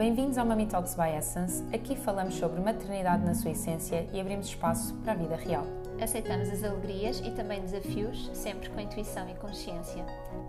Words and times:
Bem-vindos 0.00 0.38
ao 0.38 0.46
Mami 0.46 0.64
Talks 0.64 0.94
by 0.94 1.14
Essence. 1.14 1.62
Aqui 1.74 1.94
falamos 1.94 2.34
sobre 2.36 2.58
maternidade 2.58 3.22
na 3.22 3.34
sua 3.34 3.50
essência 3.50 4.08
e 4.14 4.18
abrimos 4.18 4.46
espaço 4.46 4.94
para 5.04 5.12
a 5.12 5.14
vida 5.14 5.36
real. 5.36 5.66
Aceitamos 6.00 6.48
as 6.48 6.64
alegrias 6.64 7.20
e 7.20 7.30
também 7.32 7.60
desafios, 7.60 8.30
sempre 8.32 8.70
com 8.70 8.80
intuição 8.80 9.28
e 9.28 9.34
consciência. 9.34 10.02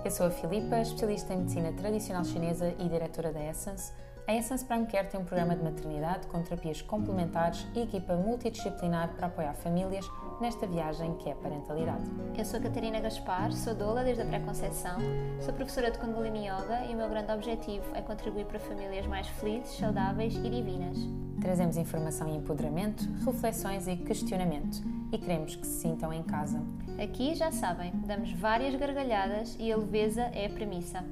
Eu 0.06 0.10
sou 0.10 0.28
a 0.28 0.32
Filipa, 0.32 0.80
especialista 0.80 1.34
em 1.34 1.40
medicina 1.40 1.74
tradicional 1.74 2.24
chinesa 2.24 2.74
e 2.80 2.88
diretora 2.88 3.34
da 3.34 3.44
Essence. 3.44 3.92
A 4.26 4.34
Essence 4.34 4.64
Prime 4.64 4.86
Care 4.86 5.10
tem 5.10 5.20
um 5.20 5.26
programa 5.26 5.54
de 5.54 5.62
maternidade 5.62 6.28
com 6.28 6.42
terapias 6.42 6.82
complementares 6.82 7.68
e 7.76 7.82
equipa 7.82 8.16
multidisciplinar 8.16 9.10
para 9.16 9.28
apoiar 9.28 9.54
famílias 9.56 10.10
nesta 10.42 10.66
viagem 10.66 11.14
que 11.18 11.30
é 11.30 11.36
parentalidade. 11.36 12.04
Eu 12.36 12.44
sou 12.44 12.60
Catarina 12.60 13.00
Gaspar, 13.00 13.54
sou 13.54 13.76
doula 13.76 14.04
desde 14.04 14.24
a 14.24 14.26
pré-conceição, 14.26 14.98
sou 15.40 15.54
professora 15.54 15.92
de 15.92 16.00
Kundalini 16.00 16.48
Yoga 16.48 16.84
e 16.90 16.96
o 16.96 16.98
meu 16.98 17.08
grande 17.08 17.32
objetivo 17.32 17.86
é 17.96 18.02
contribuir 18.02 18.46
para 18.46 18.60
famílias 18.60 19.06
mais 19.06 19.28
felizes, 19.28 19.78
saudáveis 19.78 20.36
e 20.36 20.50
divinas. 20.50 20.98
Trazemos 21.40 21.78
informação 21.78 22.28
e 22.28 22.36
empoderamento, 22.36 23.04
reflexões 23.24 23.88
e 23.88 23.96
questionamento 23.96 24.82
e 25.12 25.18
queremos 25.20 25.56
que 25.56 25.66
se 25.66 25.82
sintam 25.82 26.12
em 26.12 26.24
casa. 26.24 26.60
Aqui, 27.02 27.36
já 27.36 27.52
sabem, 27.52 27.92
damos 28.06 28.34
várias 28.34 28.74
gargalhadas 28.74 29.56
e 29.60 29.72
a 29.72 29.78
leveza 29.78 30.24
é 30.34 30.48
a 30.48 30.50
premissa. 30.50 31.06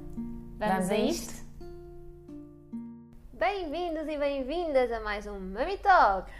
Vamos, 0.58 0.74
Vamos 0.74 0.90
a 0.90 0.96
isto? 0.96 1.30
isto? 1.30 1.50
Bem-vindos 3.32 4.08
e 4.08 4.18
bem-vindas 4.18 4.90
a 4.90 5.00
mais 5.00 5.26
um 5.26 5.38
Mami 5.38 5.78
Talk! 5.78 6.30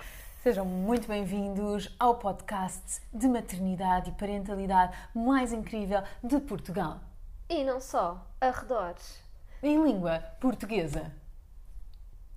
Sejam 0.43 0.65
muito 0.65 1.07
bem-vindos 1.07 1.95
ao 1.99 2.19
podcast 2.19 3.03
de 3.13 3.29
maternidade 3.29 4.09
e 4.11 4.13
parentalidade 4.15 4.97
mais 5.15 5.53
incrível 5.53 6.03
de 6.25 6.41
Portugal, 6.41 7.01
E 7.49 7.63
não 7.63 7.79
só, 7.81 8.27
arredores. 8.41 9.23
em 9.63 9.83
língua 9.85 10.21
portuguesa. 10.41 11.13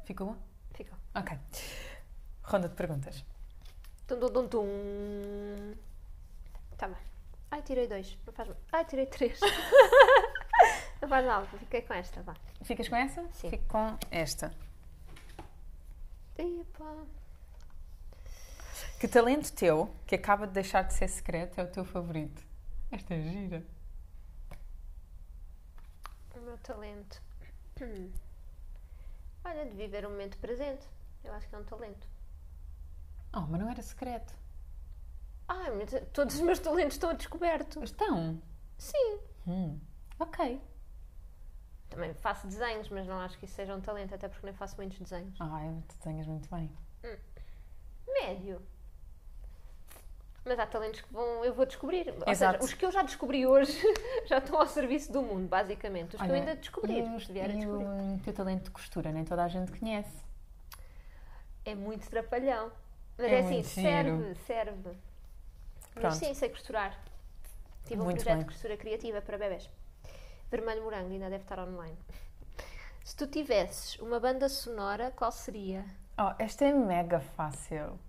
Ficou 0.05 0.27
bom? 0.27 0.35
Ficou. 0.73 0.97
Ok. 1.15 1.37
Ronda 2.43 2.67
de 2.67 2.75
perguntas. 2.75 3.23
Tum, 4.05 4.19
tum, 4.19 4.29
tum, 4.33 4.47
tum. 4.49 5.73
Tá 6.77 6.87
bem. 6.87 6.97
Ai, 7.51 7.61
tirei 7.61 7.87
dois. 7.87 8.17
Não 8.25 8.33
faz 8.33 8.49
mal. 8.49 8.57
Ai, 8.73 8.85
tirei 8.85 9.05
três. 9.05 9.39
não 11.01 11.07
faz 11.07 11.25
mal. 11.25 11.45
Fiquei 11.45 11.81
com 11.83 11.93
esta, 11.93 12.21
vá. 12.21 12.35
Ficas 12.63 12.89
com 12.89 12.95
essa? 12.97 13.25
Sim. 13.31 13.49
Fico 13.49 13.65
com 13.69 13.97
esta. 14.11 14.53
Epa. 16.37 17.22
Que 18.99 19.07
talento 19.07 19.51
teu, 19.53 19.93
que 20.05 20.15
acaba 20.15 20.47
de 20.47 20.53
deixar 20.53 20.83
de 20.83 20.93
ser 20.93 21.07
secreto, 21.07 21.59
é 21.59 21.63
o 21.63 21.71
teu 21.71 21.83
favorito? 21.83 22.41
Esta 22.91 23.13
é 23.13 23.21
gira. 23.21 23.65
O 26.35 26.39
meu 26.39 26.57
talento. 26.59 27.21
Hum. 27.81 28.11
Olha, 29.45 29.65
de 29.65 29.75
viver 29.75 30.05
o 30.05 30.09
momento 30.09 30.37
presente. 30.37 30.87
Eu 31.23 31.33
acho 31.33 31.47
que 31.47 31.55
é 31.55 31.57
um 31.57 31.63
talento. 31.63 32.07
Oh, 33.33 33.41
mas 33.41 33.59
não 33.59 33.69
era 33.69 33.81
secreto. 33.81 34.33
Ai, 35.47 35.71
mas 35.71 35.89
todos 36.13 36.35
os 36.35 36.41
meus 36.41 36.59
talentos 36.59 36.95
estão 36.95 37.09
a 37.09 37.13
descoberto. 37.13 37.83
Estão. 37.83 38.41
Sim. 38.77 39.19
Hum. 39.47 39.79
Ok. 40.19 40.61
Também 41.89 42.13
faço 42.15 42.47
desenhos, 42.47 42.89
mas 42.89 43.05
não 43.05 43.19
acho 43.19 43.37
que 43.37 43.45
isso 43.45 43.53
seja 43.55 43.75
um 43.75 43.81
talento, 43.81 44.15
até 44.15 44.27
porque 44.27 44.45
nem 44.45 44.55
faço 44.55 44.75
muitos 44.77 44.99
desenhos. 44.99 45.37
Tu 45.87 45.97
desenhas 45.97 46.27
muito 46.27 46.49
bem. 46.49 46.71
Médio. 48.07 48.61
Mas 50.45 50.59
há 50.59 50.65
talentos 50.67 50.99
que 51.01 51.13
vão, 51.13 51.45
eu 51.45 51.53
vou 51.53 51.65
descobrir. 51.65 52.09
Ou 52.09 52.23
Exato. 52.31 52.53
seja, 52.57 52.63
os 52.65 52.73
que 52.73 52.85
eu 52.85 52.91
já 52.91 53.01
descobri 53.01 53.45
hoje 53.47 53.71
já 54.27 54.39
estão 54.39 54.59
ao 54.59 54.67
serviço 54.67 55.11
do 55.11 55.21
mundo, 55.21 55.47
basicamente. 55.47 56.15
Os 56.15 56.21
que 56.21 56.27
eu 56.27 56.31
Olha, 56.33 56.39
ainda 56.41 56.55
descobrir, 56.55 57.05
e 57.05 57.15
os 57.15 57.25
vier 57.27 57.49
a 57.49 57.53
descobrir. 57.53 57.85
o 57.85 58.19
teu 58.23 58.33
talento 58.33 58.63
de 58.65 58.71
costura, 58.71 59.11
nem 59.11 59.23
toda 59.23 59.43
a 59.43 59.47
gente 59.47 59.71
conhece. 59.77 60.23
É 61.65 61.73
muito 61.73 62.09
trapalhão. 62.09 62.71
Mas 63.17 63.27
É 63.31 63.35
é, 63.35 63.39
assim, 63.39 63.63
serve, 63.63 64.35
serve. 64.45 64.89
Mas 65.95 66.01
Pronto. 66.01 66.15
sim, 66.15 66.33
sei 66.33 66.49
costurar. 66.49 66.99
Tive 67.85 68.01
um 68.01 68.05
Muito 68.05 68.17
projeto 68.17 68.37
bem. 68.37 68.45
de 68.45 68.51
costura 68.53 68.75
criativa 68.77 69.21
para 69.21 69.37
bebés. 69.37 69.69
Vermelho 70.49 70.83
Morango, 70.83 71.11
ainda 71.11 71.29
deve 71.29 71.43
estar 71.43 71.59
online. 71.59 71.97
Se 73.03 73.15
tu 73.15 73.27
tivesses 73.27 73.97
uma 73.99 74.19
banda 74.19 74.49
sonora, 74.49 75.11
qual 75.11 75.31
seria? 75.31 75.85
Oh, 76.17 76.33
esta 76.39 76.65
é 76.65 76.73
mega 76.73 77.19
fácil. 77.19 77.99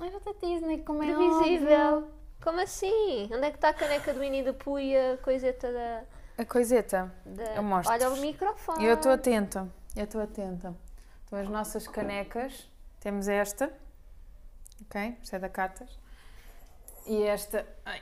Era 0.00 0.20
da 0.20 0.32
Disney, 0.32 0.82
como 0.82 1.02
é 1.02 1.14
Previsível. 1.14 1.96
óbvio. 1.96 2.10
Como 2.42 2.60
assim? 2.60 3.28
Onde 3.32 3.46
é 3.46 3.50
que 3.50 3.56
está 3.56 3.68
a 3.68 3.74
caneca 3.74 4.14
do 4.14 4.20
Winnie 4.20 4.42
the 4.42 4.52
Pooh 4.52 4.78
e 4.78 4.96
a 4.96 5.18
coiseta 5.18 5.70
da... 5.72 6.04
A 6.38 6.44
coiseta. 6.44 7.12
da... 7.24 7.56
Eu 7.56 7.62
mostro. 7.62 7.92
Olha 7.92 8.10
o 8.10 8.16
microfone. 8.16 8.84
Eu 8.84 8.94
estou 8.94 9.12
atenta. 9.12 9.68
Eu 9.94 10.04
estou 10.04 10.22
atenta. 10.22 10.74
Então, 11.26 11.38
as 11.38 11.48
nossas 11.48 11.86
canecas. 11.86 12.70
Temos 12.98 13.28
esta. 13.28 13.72
Ok? 14.82 15.18
Esta 15.22 15.36
é 15.36 15.38
da 15.38 15.48
Catas. 15.48 15.98
E 17.06 17.22
esta. 17.24 17.66
Ai, 17.84 18.00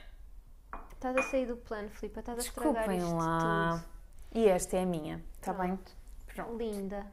Estás 0.99 1.15
a 1.15 1.23
sair 1.23 1.45
do 1.45 1.55
plano, 1.55 1.89
Filipe. 1.89 2.19
Estás 2.19 2.37
a 2.37 2.41
estragar 2.41 2.73
desculpem 2.73 2.97
isto 2.97 3.15
lá. 3.15 3.85
E 4.33 4.49
esta 4.49 4.75
é 4.75 4.83
a 4.83 4.85
minha. 4.85 5.23
Está 5.35 5.53
bem? 5.53 5.79
Pronto. 6.27 6.51
Tudo. 6.51 6.57
Linda. 6.57 7.05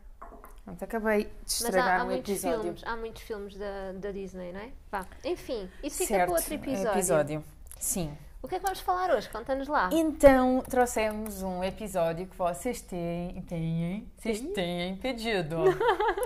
Pronto, 0.66 0.82
acabei 0.82 1.24
de 1.24 1.30
estragar 1.46 1.88
há, 1.88 2.00
há 2.00 2.02
o 2.02 2.06
muitos 2.06 2.28
episódio. 2.32 2.60
filmes, 2.62 2.82
há 2.84 2.96
muitos 2.96 3.22
filmes 3.22 3.56
da, 3.56 3.92
da 3.92 4.10
Disney, 4.10 4.52
não 4.52 4.60
é? 4.60 4.72
Vá. 4.90 5.06
Enfim, 5.24 5.70
isso 5.80 5.98
fica 5.98 6.08
certo. 6.08 6.28
para 6.30 6.38
outro 6.40 6.54
episódio. 6.54 6.90
episódio. 6.90 7.44
Sim. 7.78 8.18
O 8.42 8.48
que 8.48 8.56
é 8.56 8.58
que 8.58 8.64
vamos 8.64 8.80
falar 8.80 9.10
hoje? 9.10 9.28
Conta-nos 9.28 9.68
lá. 9.68 9.88
Então, 9.92 10.60
trouxemos 10.68 11.40
um 11.42 11.62
episódio 11.62 12.26
que 12.26 12.36
vocês 12.36 12.80
têm, 12.80 13.40
têm, 13.42 14.10
vocês 14.16 14.40
Têm? 14.40 14.96
pedido. 14.96 15.64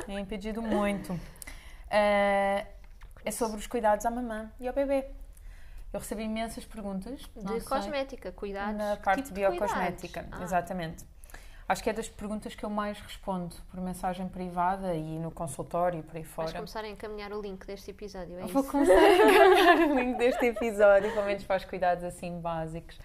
têm 0.06 0.24
pedido 0.24 0.62
muito. 0.62 1.18
Ah, 1.90 2.64
é 3.22 3.30
sobre 3.30 3.58
os 3.58 3.66
cuidados 3.66 4.06
à 4.06 4.10
mamã 4.10 4.50
e 4.58 4.66
ao 4.66 4.72
bebê. 4.72 5.04
Eu 5.92 5.98
recebi 6.00 6.22
imensas 6.22 6.64
perguntas. 6.64 7.20
De 7.36 7.48
sei, 7.48 7.60
cosmética, 7.60 8.32
cuidados. 8.32 8.74
Na 8.76 8.96
parte 8.96 9.24
tipo 9.24 9.34
biocosmética? 9.34 10.26
Ah, 10.32 10.42
exatamente. 10.42 11.04
Acho 11.70 11.84
que 11.84 11.90
é 11.90 11.92
das 11.92 12.08
perguntas 12.08 12.52
que 12.52 12.64
eu 12.64 12.68
mais 12.68 12.98
respondo 12.98 13.54
por 13.70 13.80
mensagem 13.80 14.28
privada 14.28 14.92
e 14.92 15.20
no 15.20 15.30
consultório 15.30 16.02
por 16.02 16.16
aí 16.16 16.24
Vais 16.24 16.34
fora. 16.34 16.52
começar 16.52 16.82
a 16.82 16.88
encaminhar 16.88 17.32
o 17.32 17.40
link 17.40 17.64
deste 17.64 17.92
episódio, 17.92 18.40
é 18.40 18.46
Vou 18.48 18.62
isso? 18.62 18.72
começar 18.72 18.92
a 18.92 19.14
encaminhar 19.14 19.88
o 19.88 19.94
link 19.94 20.18
deste 20.18 20.46
episódio, 20.46 21.12
pelo 21.12 21.26
menos 21.26 21.44
para 21.44 21.58
os 21.58 21.64
cuidados 21.64 22.02
assim 22.02 22.40
básicos. 22.40 22.98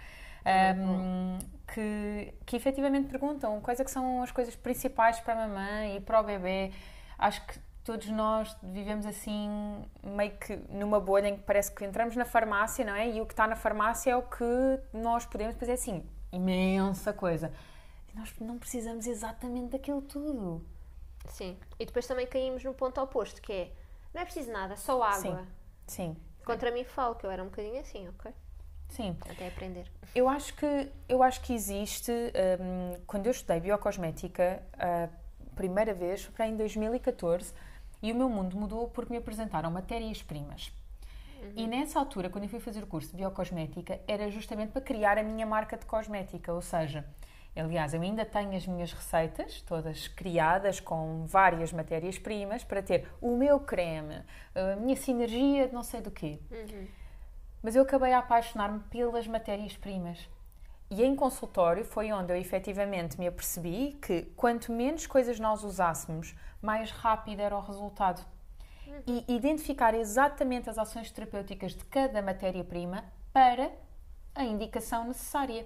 Um, 0.79 1.37
que, 1.71 2.33
que 2.43 2.55
efetivamente 2.55 3.07
perguntam 3.07 3.61
quais 3.61 3.79
é 3.79 3.83
que 3.83 3.91
são 3.91 4.23
as 4.23 4.31
coisas 4.31 4.55
principais 4.55 5.19
para 5.19 5.35
a 5.35 5.47
mamãe 5.47 5.97
e 5.97 5.99
para 6.01 6.19
o 6.19 6.23
bebê. 6.23 6.71
Acho 7.19 7.45
que 7.45 7.59
todos 7.83 8.07
nós 8.07 8.57
vivemos 8.63 9.05
assim, 9.05 9.85
meio 10.03 10.31
que 10.39 10.55
numa 10.71 10.99
bolha 10.99 11.27
em 11.27 11.37
que 11.37 11.43
parece 11.43 11.71
que 11.71 11.85
entramos 11.85 12.15
na 12.15 12.25
farmácia, 12.25 12.83
não 12.83 12.95
é? 12.95 13.11
E 13.11 13.21
o 13.21 13.27
que 13.27 13.33
está 13.33 13.45
na 13.45 13.55
farmácia 13.55 14.09
é 14.09 14.15
o 14.15 14.23
que 14.23 14.79
nós 14.91 15.23
podemos 15.23 15.55
fazer 15.55 15.73
assim, 15.73 16.03
imensa 16.31 17.13
coisa. 17.13 17.53
Nós 18.15 18.33
não 18.39 18.57
precisamos 18.57 19.05
exatamente 19.05 19.71
daquilo 19.71 20.01
tudo. 20.01 20.65
Sim. 21.29 21.57
E 21.79 21.85
depois 21.85 22.07
também 22.07 22.25
caímos 22.25 22.63
no 22.63 22.73
ponto 22.73 23.01
oposto, 23.01 23.41
que 23.41 23.51
é 23.51 23.71
não 24.13 24.21
é 24.21 24.25
preciso 24.25 24.51
nada, 24.51 24.77
só 24.77 25.03
água. 25.03 25.45
Sim. 25.87 26.15
Sim, 26.15 26.17
Contra 26.45 26.71
mim 26.71 26.83
falo, 26.83 27.15
que 27.15 27.25
eu 27.25 27.31
era 27.31 27.43
um 27.43 27.47
bocadinho 27.47 27.79
assim, 27.79 28.07
ok? 28.07 28.31
sim. 28.87 29.17
Até 29.29 29.47
aprender. 29.47 29.91
Eu 30.13 30.29
acho 30.29 30.55
que, 30.55 30.91
eu 31.09 31.21
acho 31.21 31.41
que 31.41 31.53
existe, 31.53 32.11
hum, 32.11 33.01
quando 33.05 33.25
eu 33.25 33.31
estudei 33.31 33.59
biocosmética, 33.59 34.63
a 34.77 35.09
primeira 35.55 35.93
vez 35.93 36.23
foi 36.23 36.33
para 36.33 36.47
em 36.47 36.55
2014 36.55 37.53
e 38.01 38.11
o 38.11 38.15
meu 38.15 38.29
mundo 38.29 38.55
mudou 38.55 38.87
porque 38.89 39.11
me 39.11 39.17
apresentaram 39.17 39.69
matérias-primas. 39.71 40.71
E 41.55 41.67
nessa 41.67 41.99
altura, 41.99 42.29
quando 42.29 42.45
eu 42.45 42.49
fui 42.49 42.59
fazer 42.59 42.83
o 42.83 42.87
curso 42.87 43.09
de 43.09 43.17
biocosmética, 43.17 43.99
era 44.07 44.29
justamente 44.31 44.71
para 44.71 44.81
criar 44.81 45.17
a 45.17 45.23
minha 45.23 45.45
marca 45.45 45.77
de 45.77 45.85
cosmética, 45.85 46.51
ou 46.53 46.61
seja, 46.61 47.05
aliás, 47.55 47.93
eu 47.93 48.01
ainda 48.01 48.25
tenho 48.25 48.55
as 48.55 48.67
minhas 48.67 48.91
receitas, 48.91 49.61
todas 49.61 50.07
criadas 50.07 50.79
com 50.79 51.25
várias 51.25 51.71
matérias-primas, 51.71 52.63
para 52.63 52.81
ter 52.81 53.07
o 53.21 53.37
meu 53.37 53.59
creme, 53.59 54.23
a 54.53 54.75
minha 54.75 54.95
sinergia 54.95 55.67
de 55.67 55.73
não 55.73 55.83
sei 55.83 56.01
do 56.01 56.11
quê. 56.11 56.39
Mas 57.63 57.75
eu 57.75 57.83
acabei 57.83 58.13
a 58.13 58.19
apaixonar-me 58.19 58.79
pelas 58.81 59.25
matérias-primas. 59.25 60.29
E 60.91 61.03
em 61.03 61.15
consultório 61.15 61.83
foi 61.83 62.11
onde 62.11 62.31
eu 62.31 62.37
efetivamente 62.37 63.17
me 63.19 63.27
apercebi 63.27 63.97
que 64.01 64.23
quanto 64.35 64.71
menos 64.71 65.07
coisas 65.07 65.39
nós 65.39 65.63
usássemos, 65.63 66.35
mais 66.61 66.91
rápido 66.91 67.39
era 67.39 67.57
o 67.57 67.61
resultado. 67.61 68.23
E 69.07 69.25
identificar 69.27 69.95
exatamente 69.95 70.69
as 70.69 70.77
ações 70.77 71.09
terapêuticas 71.11 71.73
de 71.73 71.83
cada 71.85 72.21
matéria-prima 72.21 73.03
para 73.33 73.71
a 74.35 74.43
indicação 74.43 75.07
necessária. 75.07 75.65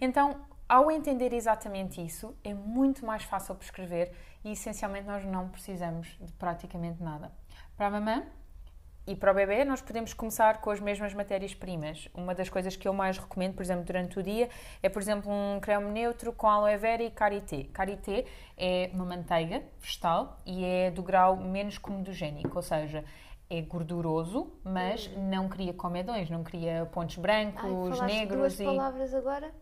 Então, 0.00 0.46
ao 0.68 0.90
entender 0.90 1.32
exatamente 1.32 2.04
isso, 2.04 2.36
é 2.42 2.54
muito 2.54 3.04
mais 3.04 3.24
fácil 3.24 3.54
prescrever 3.54 4.12
e 4.44 4.52
essencialmente 4.52 5.06
nós 5.06 5.24
não 5.24 5.48
precisamos 5.48 6.08
de 6.20 6.32
praticamente 6.32 7.02
nada. 7.02 7.32
Para 7.76 7.86
a 7.86 7.90
mamã, 7.90 8.24
e 9.04 9.16
para 9.16 9.32
o 9.32 9.34
bebê, 9.34 9.64
nós 9.64 9.82
podemos 9.82 10.14
começar 10.14 10.60
com 10.60 10.70
as 10.70 10.78
mesmas 10.78 11.12
matérias-primas. 11.12 12.08
Uma 12.14 12.36
das 12.36 12.48
coisas 12.48 12.76
que 12.76 12.86
eu 12.86 12.92
mais 12.92 13.18
recomendo, 13.18 13.54
por 13.54 13.62
exemplo, 13.62 13.84
durante 13.84 14.16
o 14.16 14.22
dia, 14.22 14.48
é, 14.80 14.88
por 14.88 15.02
exemplo, 15.02 15.30
um 15.30 15.58
creme 15.58 15.90
neutro 15.90 16.32
com 16.32 16.46
aloe 16.46 16.76
vera 16.76 17.02
e 17.02 17.10
karité. 17.10 17.64
Karité 17.72 18.24
é 18.56 18.90
uma 18.94 19.04
manteiga 19.04 19.64
vegetal 19.80 20.38
e 20.46 20.64
é 20.64 20.90
do 20.92 21.02
grau 21.02 21.36
menos 21.36 21.78
comedogénico, 21.78 22.54
ou 22.54 22.62
seja, 22.62 23.04
é 23.50 23.60
gorduroso, 23.60 24.52
mas 24.62 25.10
não 25.16 25.48
cria 25.48 25.74
comedões, 25.74 26.30
não 26.30 26.44
cria 26.44 26.88
pontos 26.92 27.16
brancos, 27.16 28.00
Ai, 28.00 28.06
negros 28.06 28.38
duas 28.38 28.60
e 28.60 28.64
palavras 28.64 29.14
agora. 29.14 29.52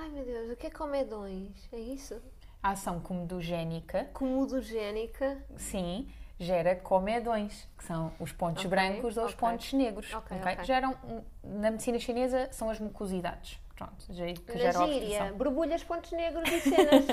Ai 0.00 0.08
meu 0.10 0.24
Deus, 0.24 0.50
o 0.52 0.56
que 0.56 0.66
é 0.66 0.70
comedões? 0.70 1.68
É 1.72 1.78
isso? 1.78 2.20
a 2.60 2.70
ação 2.70 2.98
comedogénica, 3.00 4.08
Comodogénica. 4.12 5.38
sim, 5.56 6.08
gera 6.40 6.74
comedões, 6.74 7.68
que 7.78 7.84
são 7.84 8.12
os 8.18 8.32
pontos 8.32 8.64
Ok, 8.64 8.70
brancos 8.70 9.16
ou 9.16 9.26
os 9.26 9.32
ok. 9.32 9.48
pontos 9.48 9.72
negros. 9.72 10.12
Ok, 10.12 10.36
ok? 10.36 10.52
ok. 10.54 10.64
Geram, 10.64 10.96
na 11.44 11.70
medicina 11.70 12.00
chinesa, 12.00 12.48
são 12.50 12.68
as 12.68 12.80
mucosidades. 12.80 13.60
Pronto, 13.76 14.12
ge- 14.12 14.32
que 14.34 14.52
Na 14.54 14.58
geram 14.58 14.82
a 14.82 14.86
gíria, 14.88 15.32
borbulhas, 15.34 15.84
pontos 15.84 16.10
negros 16.10 16.50
e 16.50 16.60
cenas. 16.68 17.06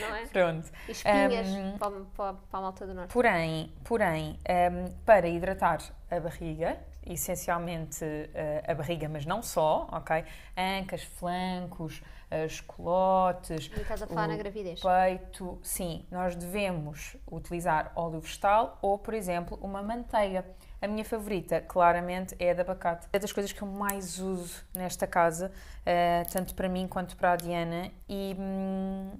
não 0.00 0.14
é? 0.16 0.26
Pronto. 0.26 0.68
E 0.88 0.90
espinhas 0.90 1.46
Um, 1.48 1.78
para, 1.78 1.90
para, 2.16 2.32
para 2.34 2.58
a 2.58 2.62
malta 2.62 2.84
do 2.88 2.92
norte. 2.94 3.12
Porém, 3.12 3.72
porém 3.84 4.36
um, 4.48 4.90
para 5.06 5.28
hidratar 5.28 5.78
a 6.10 6.18
barriga, 6.18 6.76
essencialmente 7.06 8.04
uh, 8.04 8.70
a 8.70 8.74
barriga, 8.74 9.08
mas 9.08 9.24
não 9.24 9.44
só, 9.44 9.88
ok? 9.92 10.24
Ancas, 10.56 11.04
flancos, 11.04 12.02
as 12.30 12.60
colotes, 12.60 13.70
E 13.74 13.80
estás 13.80 14.02
a 14.02 14.06
falar 14.06 14.26
o 14.26 14.28
na 14.28 14.36
gravidez. 14.36 14.80
peito, 14.80 15.58
sim, 15.62 16.04
nós 16.10 16.36
devemos 16.36 17.16
utilizar 17.30 17.92
óleo 17.96 18.20
vegetal 18.20 18.78
ou, 18.82 18.98
por 18.98 19.14
exemplo, 19.14 19.58
uma 19.62 19.82
manteiga. 19.82 20.44
A 20.80 20.86
minha 20.86 21.04
favorita, 21.04 21.60
claramente, 21.60 22.36
é 22.38 22.50
a 22.50 22.54
de 22.54 22.60
abacate. 22.60 23.08
É 23.12 23.18
das 23.18 23.32
coisas 23.32 23.50
que 23.52 23.62
eu 23.62 23.66
mais 23.68 24.18
uso 24.18 24.62
nesta 24.74 25.06
casa, 25.06 25.50
eh, 25.84 26.24
tanto 26.32 26.54
para 26.54 26.68
mim 26.68 26.86
quanto 26.86 27.16
para 27.16 27.32
a 27.32 27.36
Diana, 27.36 27.90
e, 28.08 28.36
hum, 28.38 29.10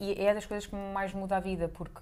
e 0.00 0.24
é 0.26 0.34
das 0.34 0.44
coisas 0.46 0.66
que 0.66 0.74
mais 0.74 1.12
muda 1.12 1.36
a 1.36 1.40
vida, 1.40 1.68
porque 1.68 2.00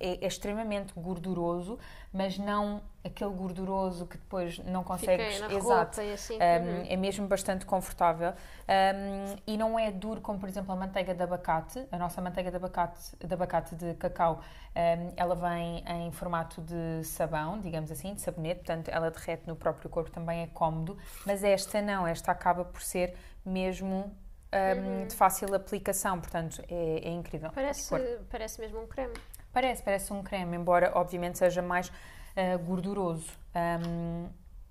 é, 0.00 0.24
é 0.24 0.26
extremamente 0.26 0.92
gorduroso, 0.94 1.78
mas 2.12 2.38
não 2.38 2.82
aquele 3.04 3.32
gorduroso 3.32 4.06
que 4.06 4.16
depois 4.16 4.58
não 4.60 4.82
consegues. 4.82 5.34
Fica 5.34 5.48
na 5.48 5.54
Exato. 5.54 5.74
roupa 5.74 6.02
e 6.02 6.12
assim. 6.12 6.34
Um, 6.34 6.38
Uhum. 6.38 6.86
É 6.88 6.96
mesmo 6.96 7.26
bastante 7.26 7.66
confortável 7.66 8.32
Um, 8.66 9.36
e 9.46 9.58
não 9.58 9.78
é 9.78 9.90
duro 9.90 10.20
como, 10.22 10.38
por 10.38 10.48
exemplo, 10.48 10.72
a 10.72 10.76
manteiga 10.76 11.14
de 11.14 11.22
abacate. 11.22 11.86
A 11.92 11.98
nossa 11.98 12.20
manteiga 12.22 12.50
de 12.50 12.56
abacate 12.56 13.14
de, 13.18 13.34
abacate 13.34 13.74
de 13.74 13.94
cacau, 13.94 14.40
um, 14.74 15.12
ela 15.16 15.34
vem 15.34 15.84
em 15.86 16.10
formato 16.12 16.62
de 16.62 17.04
sabão, 17.04 17.60
digamos 17.60 17.90
assim, 17.90 18.14
de 18.14 18.22
sabonete, 18.22 18.60
portanto 18.60 18.88
ela 18.88 19.10
derrete 19.10 19.46
no 19.46 19.54
próprio 19.54 19.90
corpo, 19.90 20.10
também 20.10 20.42
é 20.42 20.46
cómodo. 20.46 20.96
Mas 21.26 21.44
esta 21.44 21.82
não, 21.82 22.06
esta 22.06 22.32
acaba 22.32 22.64
por 22.64 22.80
ser 22.80 23.14
mesmo 23.44 24.16
um, 24.54 25.06
de 25.06 25.14
fácil 25.14 25.54
aplicação, 25.54 26.20
portanto 26.20 26.62
é, 26.68 27.08
é 27.08 27.10
incrível. 27.10 27.50
Parece, 27.52 27.94
parece 28.30 28.60
mesmo 28.60 28.80
um 28.80 28.86
creme. 28.86 29.14
Parece, 29.54 29.82
parece 29.84 30.12
um 30.12 30.20
creme, 30.20 30.56
embora 30.56 30.90
obviamente 30.96 31.38
seja 31.38 31.62
mais 31.62 31.90
ah, 32.36 32.56
gorduroso. 32.56 33.32
Um, 33.54 34.28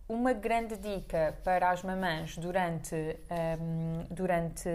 uma 0.09 0.33
grande 0.33 0.75
dica 0.75 1.37
para 1.45 1.71
as 1.71 1.81
mamãs 1.81 2.37
durante, 2.37 2.93
um, 3.31 4.05
durante 4.13 4.69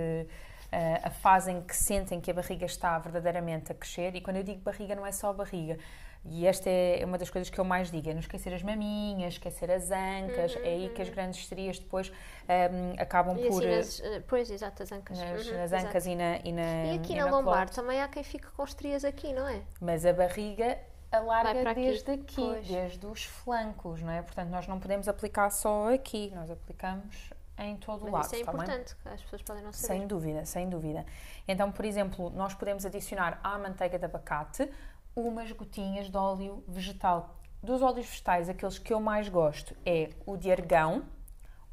a 1.03 1.11
fase 1.11 1.50
em 1.50 1.62
que 1.62 1.75
sentem 1.75 2.20
que 2.20 2.31
a 2.31 2.35
barriga 2.35 2.67
está 2.67 2.99
verdadeiramente 2.99 3.73
a 3.73 3.75
crescer, 3.75 4.15
e 4.15 4.20
quando 4.20 4.37
eu 4.37 4.43
digo 4.43 4.61
barriga 4.61 4.94
não 4.94 5.06
é 5.06 5.12
só 5.12 5.32
barriga, 5.32 5.79
e 6.25 6.47
esta 6.47 6.69
é 6.69 7.03
uma 7.05 7.17
das 7.17 7.31
coisas 7.31 7.49
que 7.49 7.59
eu 7.59 7.65
mais 7.65 7.91
digo, 7.91 8.11
é 8.11 8.12
não 8.12 8.20
esquecer 8.20 8.53
as 8.53 8.62
maminhas, 8.62 9.35
esquecer 9.35 9.70
as 9.70 9.91
ancas, 9.91 10.56
é 10.56 10.69
aí 10.69 10.88
que 10.91 11.00
as 11.00 11.09
grandes 11.09 11.41
estrias 11.41 11.79
depois 11.79 12.11
um, 12.11 13.00
acabam 13.00 13.37
E 13.38 13.49
por... 13.49 13.65
assim, 13.65 13.76
nas, 13.76 14.00
eh, 14.00 14.23
pois, 14.26 14.50
exato, 14.50 14.82
as 14.82 14.93
ancas. 14.93 15.19
nas, 15.19 15.47
Uhum, 15.47 15.53
nas 15.55 15.73
exato. 15.73 15.87
ancas 15.87 16.06
e 16.06 16.15
na, 16.17 16.37
e 16.44 16.53
na 16.53 16.85
E 16.87 16.99
aqui 16.99 17.12
e 17.12 17.17
na 17.17 17.26
na 17.26 17.31
lombar 17.31 17.71
também 17.71 18.03
há 18.03 18.09
quem 18.09 18.23
fique 18.23 18.47
com 18.50 18.64
estrias 18.64 19.05
aqui, 19.05 19.32
não 19.32 19.49
é? 19.49 19.62
Mas 19.81 20.05
a 20.05 20.12
barriga 20.12 20.79
alarga 21.11 21.71
aqui, 21.71 21.81
desde 21.81 22.11
aqui, 22.11 22.35
pois. 22.37 22.67
desde 22.69 23.06
os 23.06 23.25
flancos, 23.25 24.03
não 24.03 24.12
é? 24.12 24.21
Portanto, 24.21 24.50
nós 24.50 24.67
não 24.67 24.79
podemos 24.79 25.09
aplicar 25.09 25.49
só 25.50 25.94
aqui, 25.94 26.31
nós 26.35 26.50
aplicamos 26.50 27.31
em 27.59 27.77
todo 27.77 28.07
o 28.07 28.11
lado, 28.11 28.25
isso 28.25 28.35
é 28.35 28.39
bem? 28.39 28.55
importante, 28.55 28.97
que 28.97 29.09
as 29.09 29.23
pessoas 29.23 29.43
podem 29.43 29.63
não 29.63 29.73
saber. 29.73 29.87
Sem 29.87 30.07
dúvida, 30.07 30.45
sem 30.45 30.69
dúvida. 30.69 31.05
Então, 31.47 31.73
por 31.73 31.85
exemplo, 31.85 32.31
nós 32.31 32.55
podemos 32.55 32.87
adicionar 32.87 33.41
à 33.43 33.59
manteiga 33.59 33.99
de 33.99 34.05
abacate 34.05 34.71
umas 35.15 35.51
gotinhas 35.53 36.09
de 36.09 36.17
óleo 36.17 36.63
vegetal. 36.69 37.37
Dos 37.63 37.83
óleos 37.83 38.07
vegetais, 38.07 38.49
aqueles 38.49 38.79
que 38.79 38.93
eu 38.93 39.01
mais 39.01 39.29
gosto 39.29 39.77
é 39.85 40.11
o 40.25 40.37
de 40.37 40.51
argão 40.51 41.05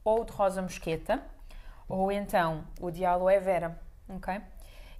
ou 0.03 0.21
o 0.21 0.25
de 0.25 0.31
rosa 0.31 0.61
mosqueta 0.61 1.21
ou 1.87 2.11
então 2.11 2.65
o 2.79 2.89
de 2.89 3.05
aloe 3.05 3.39
vera, 3.39 3.79
ok? 4.09 4.41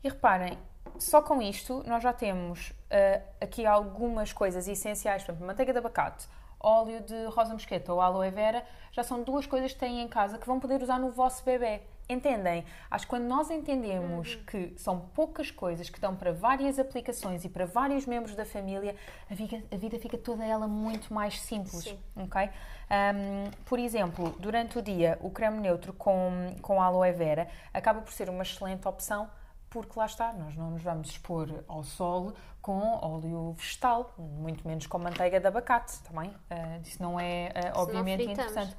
E 0.04 0.10
reparem, 0.10 0.58
só 1.00 1.22
com 1.22 1.42
isto 1.42 1.84
nós 1.88 2.04
já 2.04 2.14
temos 2.14 2.74
ah, 2.92 3.22
aqui 3.42 3.66
algumas 3.66 4.32
coisas 4.32 4.68
essenciais, 4.68 5.24
por 5.24 5.32
exemplo, 5.32 5.48
manteiga 5.48 5.74
de 5.74 5.80
abacate, 5.80 6.28
óleo 6.66 7.02
de 7.02 7.26
rosa 7.28 7.54
mosqueta 7.54 7.94
ou 7.94 8.02
aloe 8.02 8.32
vera, 8.32 8.66
já 8.92 9.04
são 9.04 9.22
duas 9.22 9.46
coisas 9.46 9.74
que 9.74 9.80
têm 9.80 10.02
em 10.02 10.08
casa 10.08 10.38
que 10.38 10.48
vão 10.48 10.60
poder 10.60 10.82
usar 10.82 11.00
no 11.00 11.12
vosso 11.12 11.44
bebê. 11.44 11.82
Entendem? 12.08 12.64
Acho 12.90 13.06
que 13.06 13.10
quando 13.10 13.24
nós 13.24 13.50
entendemos 13.50 14.36
que 14.36 14.74
são 14.78 15.00
poucas 15.00 15.50
coisas 15.50 15.90
que 15.90 16.00
dão 16.00 16.16
para 16.16 16.32
várias 16.32 16.78
aplicações 16.78 17.44
e 17.44 17.50
para 17.50 17.66
vários 17.66 18.06
membros 18.06 18.36
da 18.36 18.46
família, 18.46 18.96
a 19.30 19.34
vida, 19.34 19.64
a 19.72 19.76
vida 19.76 19.98
fica 19.98 20.18
toda 20.18 20.46
ela 20.46 20.68
muito 20.68 21.12
mais 21.12 21.42
simples. 21.42 21.84
Sim. 21.84 22.00
ok? 22.16 22.50
Um, 22.86 23.50
por 23.66 23.80
exemplo, 23.80 24.36
durante 24.40 24.78
o 24.78 24.82
dia, 24.84 25.18
o 25.20 25.32
creme 25.32 25.60
neutro 25.60 25.94
com, 25.94 26.56
com 26.62 26.80
aloe 26.80 27.12
vera 27.12 27.48
acaba 27.74 28.02
por 28.02 28.14
ser 28.14 28.30
uma 28.30 28.44
excelente 28.44 28.88
opção 28.88 29.28
porque 29.76 30.00
lá 30.00 30.06
está, 30.06 30.32
nós 30.32 30.56
não 30.56 30.72
nos 30.72 30.82
vamos 30.82 31.10
expor 31.10 31.66
ao 31.68 31.84
sol 31.84 32.34
com 32.62 32.80
óleo 33.02 33.52
vegetal, 33.58 34.14
muito 34.18 34.66
menos 34.66 34.88
com 34.88 34.98
manteiga 34.98 35.38
de 35.38 35.46
abacate, 35.46 36.00
também. 36.00 36.30
Uh, 36.30 36.82
isso 36.82 37.04
não 37.04 37.20
é 37.20 37.52
uh, 37.76 37.82
obviamente 37.82 38.24
interessante. 38.24 38.74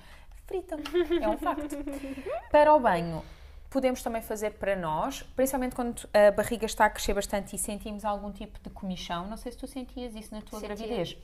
Fritam, 0.47 0.79
é 1.21 1.29
um 1.29 1.37
facto. 1.37 1.77
Para 2.51 2.73
o 2.73 2.81
banho, 2.81 3.23
podemos 3.69 4.03
também 4.03 4.23
fazer 4.23 4.53
para 4.53 4.75
nós, 4.75 5.21
principalmente 5.23 5.75
quando 5.75 6.09
a 6.15 6.31
barriga 6.31 6.65
está 6.65 6.87
a 6.87 6.91
crescer 6.91 7.13
bastante 7.13 7.55
e 7.55 7.59
sentimos 7.59 8.03
algum 8.03 8.33
tipo 8.33 8.59
de 8.59 8.71
comichão. 8.71 9.27
Não 9.29 9.37
sei 9.37 9.53
se 9.53 9.59
tu 9.59 9.67
sentias 9.67 10.15
isso 10.15 10.35
na 10.35 10.41
tua 10.41 10.61
Sentia. 10.61 10.77
gravidez. 10.77 11.19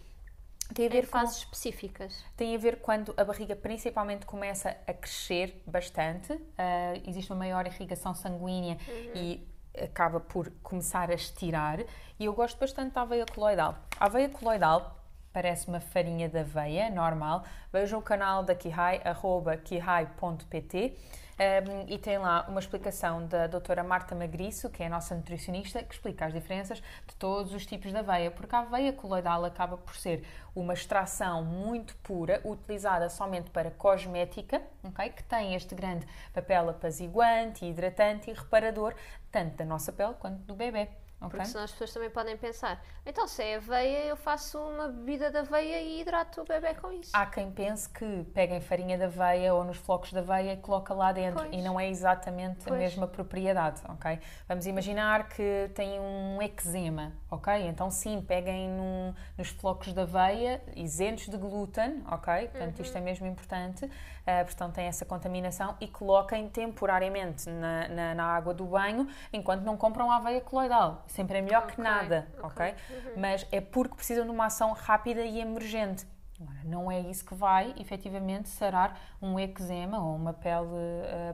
Tem 0.74 0.86
a 0.86 0.88
Em 0.88 0.92
ver 0.92 1.06
com 1.06 1.12
fases 1.12 1.38
específicas. 1.38 2.24
tem 2.36 2.54
a 2.54 2.58
ver 2.58 2.80
quando 2.80 3.12
a 3.16 3.24
barriga 3.24 3.56
principalmente 3.56 4.24
começa 4.26 4.76
a 4.86 4.92
crescer 4.92 5.62
bastante, 5.66 6.32
ah, 6.56 6.94
existe 7.06 7.30
uma 7.30 7.38
maior 7.40 7.66
irrigação 7.66 8.14
sanguínea 8.14 8.78
e 9.14 9.46
acaba 9.80 10.20
por 10.20 10.50
começar 10.62 11.10
a 11.10 11.14
estirar. 11.14 11.80
E 12.18 12.24
eu 12.24 12.32
gosto 12.32 12.58
bastante 12.58 12.92
da 12.94 13.02
aveia 13.02 13.26
coloidal. 13.26 13.76
A 13.98 14.06
aveia 14.06 14.28
coloidal 14.28 14.98
parece 15.32 15.68
uma 15.68 15.80
farinha 15.80 16.28
de 16.28 16.38
aveia, 16.38 16.90
normal. 16.90 17.44
Vejam 17.72 17.98
o 17.98 18.02
canal 18.02 18.42
da 18.42 18.54
Kihai, 18.54 19.00
arroba 19.04 19.56
kihai.pt. 19.56 20.96
Um, 21.38 21.92
e 21.92 21.98
tem 21.98 22.18
lá 22.18 22.44
uma 22.48 22.60
explicação 22.60 23.26
da 23.26 23.46
doutora 23.46 23.82
Marta 23.82 24.14
Magriço, 24.14 24.68
que 24.68 24.82
é 24.82 24.86
a 24.86 24.90
nossa 24.90 25.14
nutricionista, 25.14 25.82
que 25.82 25.94
explica 25.94 26.26
as 26.26 26.32
diferenças 26.32 26.78
de 26.78 27.14
todos 27.18 27.54
os 27.54 27.64
tipos 27.64 27.90
de 27.90 27.96
aveia, 27.96 28.30
porque 28.30 28.54
a 28.54 28.60
aveia 28.60 28.92
coloidal 28.92 29.44
acaba 29.44 29.78
por 29.78 29.96
ser 29.96 30.24
uma 30.54 30.74
extração 30.74 31.42
muito 31.42 31.96
pura, 31.96 32.40
utilizada 32.44 33.08
somente 33.08 33.50
para 33.50 33.70
cosmética, 33.70 34.62
ok? 34.84 35.08
que 35.08 35.24
tem 35.24 35.54
este 35.54 35.74
grande 35.74 36.06
papel 36.34 36.68
apaziguante, 36.68 37.64
hidratante 37.64 38.30
e 38.30 38.34
reparador, 38.34 38.94
tanto 39.30 39.56
da 39.56 39.64
nossa 39.64 39.90
pele 39.90 40.14
quanto 40.14 40.38
do 40.42 40.54
bebê. 40.54 40.88
Ok? 41.22 41.30
Porque 41.30 41.44
senão 41.46 41.64
as 41.64 41.70
pessoas 41.72 41.92
também 41.92 42.10
podem 42.10 42.36
pensar, 42.36 42.82
então 43.06 43.26
se 43.26 43.42
é 43.42 43.56
aveia, 43.56 44.04
eu 44.06 44.16
faço 44.16 44.58
uma 44.58 44.88
bebida 44.88 45.30
de 45.30 45.38
aveia 45.38 45.80
e 45.80 46.00
hidrato 46.00 46.40
o 46.42 46.44
bebê 46.44 46.74
com 46.74 46.92
isso. 46.92 47.10
Há 47.12 47.26
quem 47.26 47.50
pense 47.50 47.88
que 47.88 48.24
pega 48.34 48.54
em 48.54 48.60
farinha 48.60 48.96
de 48.98 49.04
aveia 49.04 49.54
ou 49.54 49.64
nos 49.64 49.76
flocos 49.78 50.10
de 50.10 50.18
aveia 50.18 50.52
e 50.52 50.56
coloca 50.56 50.92
lá 50.94 51.12
dentro 51.12 51.40
Pois. 51.42 51.52
e 51.54 51.62
não 51.62 51.78
é 51.78 51.88
exatamente 51.88 52.60
a 52.62 52.68
Pois. 52.68 52.78
mesma 52.80 53.06
propriedade, 53.06 53.80
ok? 53.88 54.18
Vamos 54.48 54.66
imaginar 54.66 55.28
que 55.28 55.70
tem 55.74 55.98
um 56.00 56.40
eczema, 56.42 57.12
ok? 57.30 57.52
Então 57.66 57.90
sim, 57.90 58.20
peguem 58.20 58.68
num- 58.68 59.14
nos 59.38 59.48
flocos 59.48 59.92
de 59.92 60.00
aveia 60.00 60.62
isentos 60.76 61.28
de 61.28 61.36
glúten, 61.36 62.02
ok? 62.10 62.48
Portanto, 62.48 62.80
isto 62.82 62.94
é 62.96 62.98
Uhum. 62.98 63.04
mesmo 63.04 63.26
importante, 63.26 63.90
ah, 64.26 64.44
portanto 64.44 64.74
tem 64.74 64.86
essa 64.86 65.04
contaminação 65.04 65.76
e 65.80 65.88
coloquem 65.88 66.48
temporariamente 66.48 67.48
na, 67.48 67.88
na- 67.88 68.14
na 68.14 68.24
água 68.24 68.52
do 68.54 68.64
banho 68.64 69.08
enquanto 69.32 69.62
não 69.62 69.76
compram 69.76 70.10
a 70.10 70.16
aveia 70.16 70.40
coloidal. 70.40 71.02
Sempre 71.12 71.38
é 71.38 71.42
melhor 71.42 71.66
que 71.66 71.72
Ok, 71.72 71.84
nada, 71.84 72.26
ok. 72.38 72.70
ok? 72.70 72.74
Mas 73.18 73.46
é 73.52 73.60
porque 73.60 73.94
precisam 73.94 74.24
de 74.24 74.30
uma 74.30 74.46
ação 74.46 74.72
rápida 74.72 75.20
e 75.20 75.40
emergente. 75.40 76.06
Agora, 76.40 76.58
não 76.64 76.90
é 76.90 77.00
isso 77.00 77.22
que 77.22 77.34
vai 77.34 77.74
efetivamente 77.78 78.48
sarar 78.48 78.98
um 79.20 79.38
eczema 79.38 80.02
ou 80.02 80.16
uma 80.16 80.32
pele 80.32 80.66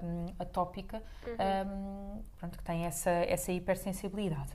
hum, 0.03 0.27
atópica 0.37 1.01
hum, 1.25 2.23
pronto, 2.37 2.59
que 2.59 2.65
tem 2.65 2.87
essa, 2.87 3.09
essa 3.11 3.53
hipersensibilidade. 3.53 4.51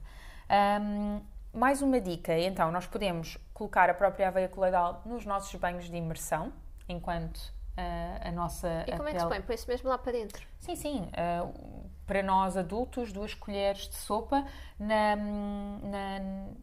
Hum, 0.81 1.21
mais 1.53 1.81
uma 1.81 2.01
dica, 2.01 2.37
então, 2.37 2.69
nós 2.69 2.85
podemos 2.85 3.37
colocar 3.53 3.89
a 3.89 3.93
própria 3.93 4.27
aveia 4.27 4.49
coloidal 4.49 5.01
nos 5.05 5.25
nossos 5.25 5.55
banhos 5.55 5.89
de 5.89 5.95
imersão, 5.95 6.51
enquanto 6.89 7.37
uh, 7.37 8.27
a 8.27 8.31
nossa 8.31 8.83
E 8.87 8.91
como 8.91 9.07
é 9.07 9.13
que 9.13 9.19
se 9.21 9.27
põe? 9.27 9.41
Põe-se 9.41 9.67
mesmo 9.67 9.89
lá 9.89 9.97
para 9.97 10.11
dentro. 10.11 10.45
Sim, 10.59 10.75
sim. 10.75 11.01
uh, 11.01 11.82
para 12.05 12.21
nós 12.21 12.57
adultos, 12.57 13.13
duas 13.13 13.33
colheres 13.33 13.87
de 13.87 13.95
sopa 13.95 14.45
na, 14.79 15.15
na, 15.15 16.19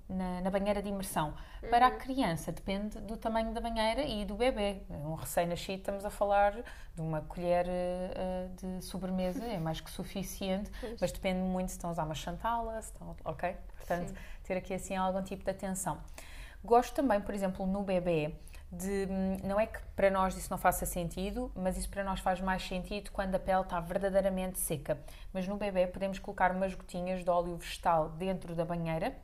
na- 0.08 0.40
na 0.42 0.50
banheira 0.50 0.82
de 0.82 0.88
imersão. 0.88 1.34
Para 1.70 1.86
a 1.86 1.90
criança, 1.90 2.52
depende 2.52 2.98
do 3.00 3.16
tamanho 3.16 3.52
da 3.52 3.60
banheira 3.60 4.02
e 4.02 4.24
do 4.24 4.34
bebê. 4.34 4.82
Um 4.90 5.14
recém-nascido, 5.14 5.78
estamos 5.78 6.04
a 6.04 6.10
falar 6.10 6.52
de 6.94 7.00
uma 7.00 7.20
colher 7.22 7.66
uh, 7.66 8.54
de 8.78 8.84
sobremesa, 8.84 9.44
é 9.44 9.58
mais 9.58 9.80
que 9.80 9.90
suficiente, 9.90 10.70
mas 11.00 11.12
depende 11.12 11.40
muito 11.40 11.68
se 11.70 11.76
estão 11.76 11.90
a 11.90 11.92
usar 11.92 12.04
uma 12.04 12.14
chantala, 12.14 12.80
se 12.82 12.92
estão, 12.92 13.16
ok? 13.24 13.56
Portanto, 13.76 14.08
Sim. 14.08 14.14
ter 14.44 14.56
aqui 14.56 14.74
assim 14.74 14.96
algum 14.96 15.22
tipo 15.22 15.44
de 15.44 15.50
atenção. 15.50 15.98
Gosto 16.62 16.94
também, 16.94 17.20
por 17.20 17.34
exemplo, 17.34 17.66
no 17.66 17.82
bebê, 17.82 18.34
de, 18.70 19.06
hum, 19.10 19.36
não 19.44 19.58
é 19.58 19.66
que 19.66 19.80
para 19.96 20.10
nós 20.10 20.36
isso 20.36 20.50
não 20.50 20.58
faça 20.58 20.86
sentido, 20.86 21.50
mas 21.54 21.76
isso 21.76 21.88
para 21.88 22.04
nós 22.04 22.20
faz 22.20 22.40
mais 22.40 22.62
sentido 22.66 23.10
quando 23.10 23.34
a 23.34 23.38
pele 23.38 23.62
está 23.62 23.80
verdadeiramente 23.80 24.58
seca. 24.58 24.98
Mas 25.32 25.48
no 25.48 25.56
bebê 25.56 25.86
podemos 25.86 26.18
colocar 26.18 26.52
umas 26.52 26.74
gotinhas 26.74 27.24
de 27.24 27.30
óleo 27.30 27.56
vegetal 27.56 28.10
dentro 28.10 28.54
da 28.54 28.64
banheira 28.64 29.16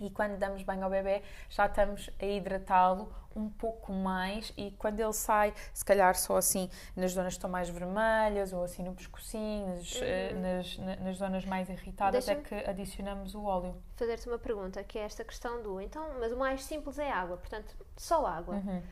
e 0.00 0.10
quando 0.10 0.36
damos 0.38 0.62
banho 0.62 0.84
ao 0.84 0.90
bebê 0.90 1.22
já 1.48 1.66
estamos 1.66 2.08
a 2.20 2.24
hidratá-lo 2.24 3.12
um 3.34 3.48
pouco 3.48 3.92
mais 3.92 4.52
e 4.56 4.70
quando 4.72 5.00
ele 5.00 5.12
sai, 5.12 5.54
se 5.72 5.84
calhar 5.84 6.14
só 6.14 6.36
assim 6.36 6.68
nas 6.94 7.12
zonas 7.12 7.32
que 7.32 7.38
estão 7.38 7.48
mais 7.50 7.68
vermelhas 7.68 8.52
ou 8.52 8.62
assim 8.62 8.82
no 8.82 8.94
pescocinho, 8.94 9.76
nas, 9.76 9.96
eh, 10.02 10.32
nas, 10.34 10.78
na- 10.78 10.96
nas 10.96 11.16
zonas 11.16 11.44
mais 11.46 11.68
irritadas 11.70 12.28
é 12.28 12.34
que 12.36 12.54
adicionamos 12.54 13.34
o 13.34 13.44
óleo. 13.44 13.82
Fazer-te 13.96 14.28
uma 14.28 14.38
pergunta, 14.38 14.84
que 14.84 14.98
é 14.98 15.02
esta 15.02 15.24
questão 15.24 15.62
do. 15.62 15.80
Então, 15.80 16.06
mas 16.20 16.30
o 16.32 16.36
mais 16.36 16.62
simples 16.64 16.98
é 16.98 17.10
água, 17.10 17.36
portanto, 17.38 17.74
só 17.96 18.26
água. 18.26 18.56
Uhum. 18.56 18.82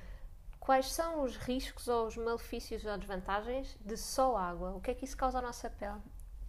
Quais 0.58 0.92
são 0.92 1.22
os 1.22 1.36
riscos 1.36 1.88
ou 1.88 2.06
os 2.06 2.16
malefícios 2.16 2.84
ou 2.84 2.96
desvantagens 2.96 3.76
de 3.80 3.96
só 3.96 4.36
água? 4.36 4.70
O 4.70 4.80
que 4.80 4.90
é 4.90 4.94
que 4.94 5.04
isso 5.04 5.16
causa 5.16 5.38
à 5.38 5.42
nossa 5.42 5.68
pele? 5.70 6.00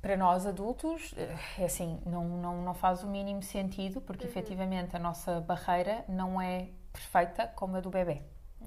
Para 0.02 0.18
nós 0.18 0.46
adultos, 0.48 1.14
eh, 1.16 1.36
é 1.60 1.66
assim, 1.66 2.00
não, 2.06 2.24
não, 2.28 2.62
não 2.64 2.74
faz 2.74 3.04
o 3.04 3.08
mínimo 3.08 3.44
sentido, 3.44 3.98
Uhum. 3.98 4.02
porque 4.02 4.26
efetivamente 4.26 4.96
a 4.96 5.00
nossa 5.00 5.40
barreira 5.42 6.04
não 6.08 6.42
é 6.42 6.70
perfeita 6.92 7.48
como 7.56 7.78
a 7.78 7.80
do 7.82 7.90
bebê. 7.90 8.22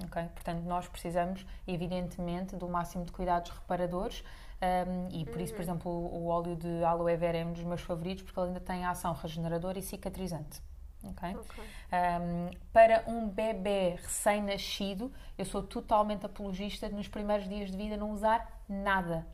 ok? 0.04 0.22
Portanto, 0.34 0.62
nós 0.62 0.86
precisamos, 0.88 1.44
evidentemente, 1.66 2.56
do 2.56 2.68
máximo 2.68 3.04
de 3.04 3.12
cuidados 3.12 3.50
reparadores. 3.50 4.22
um, 4.62 5.08
e 5.10 5.24
por 5.26 5.40
isso, 5.40 5.52
Uhum. 5.52 5.56
por 5.56 5.62
exemplo, 5.62 5.90
o, 5.90 6.22
o 6.22 6.26
óleo 6.28 6.56
de 6.56 6.82
aloe 6.84 7.16
vera 7.16 7.36
é 7.38 7.44
um 7.44 7.52
dos 7.52 7.64
meus 7.64 7.82
favoritos 7.82 8.22
porque 8.22 8.38
ele 8.40 8.48
ainda 8.48 8.60
tem 8.60 8.84
a 8.84 8.90
ação 8.90 9.12
regeneradora 9.12 9.78
e 9.78 9.82
cicatrizante. 9.82 10.62
ok? 11.04 11.36
Ok. 11.36 11.64
Um, 11.92 12.50
para 12.72 13.04
um 13.06 13.28
bebê 13.28 13.90
recém-nascido, 13.96 15.12
eu 15.36 15.44
sou 15.44 15.62
totalmente 15.62 16.24
apologista 16.24 16.88
de 16.88 16.94
nos 16.94 17.08
primeiros 17.08 17.46
dias 17.48 17.70
de 17.70 17.76
vida 17.76 17.96
não 17.96 18.10
usar 18.12 18.62
nada. 18.68 19.26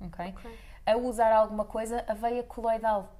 ok? 0.00 0.28
Ok. 0.28 0.58
A 0.88 0.96
usar 0.96 1.32
alguma 1.32 1.64
coisa, 1.64 2.04
aveia 2.08 2.42
coloidal. 2.42 3.14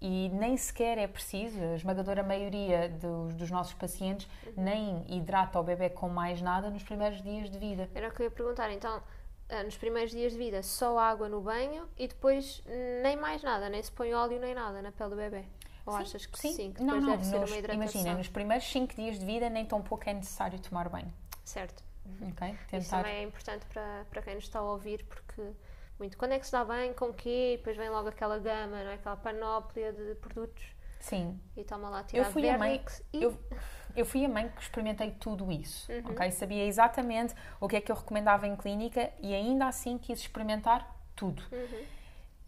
E 0.00 0.30
nem 0.30 0.56
sequer 0.56 0.96
é 0.96 1.06
preciso, 1.06 1.60
a 1.60 1.74
esmagadora 1.74 2.22
maioria 2.22 2.88
dos, 2.88 3.34
dos 3.34 3.50
nossos 3.50 3.74
pacientes 3.74 4.26
nem 4.56 5.04
hidrata 5.08 5.60
o 5.60 5.62
bebê 5.62 5.90
com 5.90 6.08
mais 6.08 6.40
nada 6.40 6.70
nos 6.70 6.82
primeiros 6.82 7.20
dias 7.20 7.50
de 7.50 7.58
vida. 7.58 7.90
Era 7.94 8.08
o 8.08 8.12
que 8.12 8.22
eu 8.22 8.24
ia 8.24 8.30
perguntar. 8.30 8.70
Então, 8.70 9.02
ah, 9.50 9.62
nos 9.64 9.76
primeiros 9.76 10.12
dias 10.12 10.32
de 10.32 10.38
vida, 10.38 10.62
só 10.62 10.98
água 10.98 11.28
no 11.28 11.40
banho 11.40 11.88
e 11.98 12.06
depois 12.06 12.62
nem 13.02 13.16
mais 13.16 13.42
nada, 13.42 13.68
nem 13.68 13.82
se 13.82 13.90
põe 13.90 14.14
óleo 14.14 14.38
nem 14.38 14.54
nada 14.54 14.80
na 14.80 14.92
pele 14.92 15.10
do 15.10 15.16
bebê? 15.16 15.44
Ou 15.84 15.94
Sim, 15.94 16.02
achas 16.02 16.26
que 16.26 16.38
sim? 16.38 16.52
sim, 16.52 16.72
que 16.72 16.82
não, 16.82 17.00
não, 17.00 17.10
deve 17.10 17.24
ser 17.24 17.40
nos-? 17.40 17.50
Imagina, 17.50 18.14
nos 18.14 18.28
primeiros 18.28 18.70
5 18.70 18.94
dias 18.94 19.18
de 19.18 19.26
vida, 19.26 19.50
nem 19.50 19.66
tão 19.66 19.82
pouco 19.82 20.08
é 20.08 20.14
necessário 20.14 20.58
tomar 20.60 20.88
banho. 20.88 21.12
Certo. 21.44 21.82
ok? 22.30 22.48
Isso 22.48 22.66
Tentar. 22.70 22.96
também 22.98 23.16
é 23.16 23.22
importante 23.24 23.66
para, 23.66 24.06
para 24.08 24.22
quem 24.22 24.36
nos 24.36 24.44
está 24.44 24.60
a 24.60 24.62
ouvir, 24.62 25.04
porque 25.04 25.42
muito 26.00 26.16
quando 26.16 26.32
é 26.32 26.38
que 26.38 26.46
se 26.46 26.52
dá 26.52 26.64
bem, 26.64 26.92
com 26.94 27.12
quê? 27.12 27.52
E 27.54 27.56
depois 27.58 27.76
vem 27.76 27.88
logo 27.90 28.08
aquela 28.08 28.38
gama, 28.38 28.82
não 28.82 28.90
é? 28.90 28.94
aquela 28.94 29.16
panóplia 29.16 29.92
de 29.92 30.14
produtos 30.16 30.64
Sim, 30.98 31.38
e 31.56 31.62
toma 31.62 31.88
lá 31.88 32.02
tirar 32.02 32.24
Eu 32.26 32.32
fui 32.32 32.48
a 32.48 32.58
mãe- 32.58 32.82
e 33.12 33.22
eu, 33.22 33.38
eu 33.94 34.04
fui 34.04 34.24
a 34.24 34.28
mãe 34.28 34.48
que 34.48 34.62
experimentei 34.62 35.10
tudo 35.12 35.52
isso, 35.52 35.90
Uhum. 35.92 36.10
ok? 36.12 36.30
Sabia 36.32 36.64
exatamente 36.66 37.34
o 37.60 37.68
que 37.68 37.76
é 37.76 37.80
que 37.80 37.92
eu 37.92 37.96
recomendava 37.96 38.46
em 38.46 38.56
clínica 38.56 39.10
e 39.20 39.34
ainda 39.34 39.66
assim 39.68 39.96
quis 39.98 40.18
experimentar 40.20 40.90
tudo. 41.14 41.42
Uhum. 41.52 41.84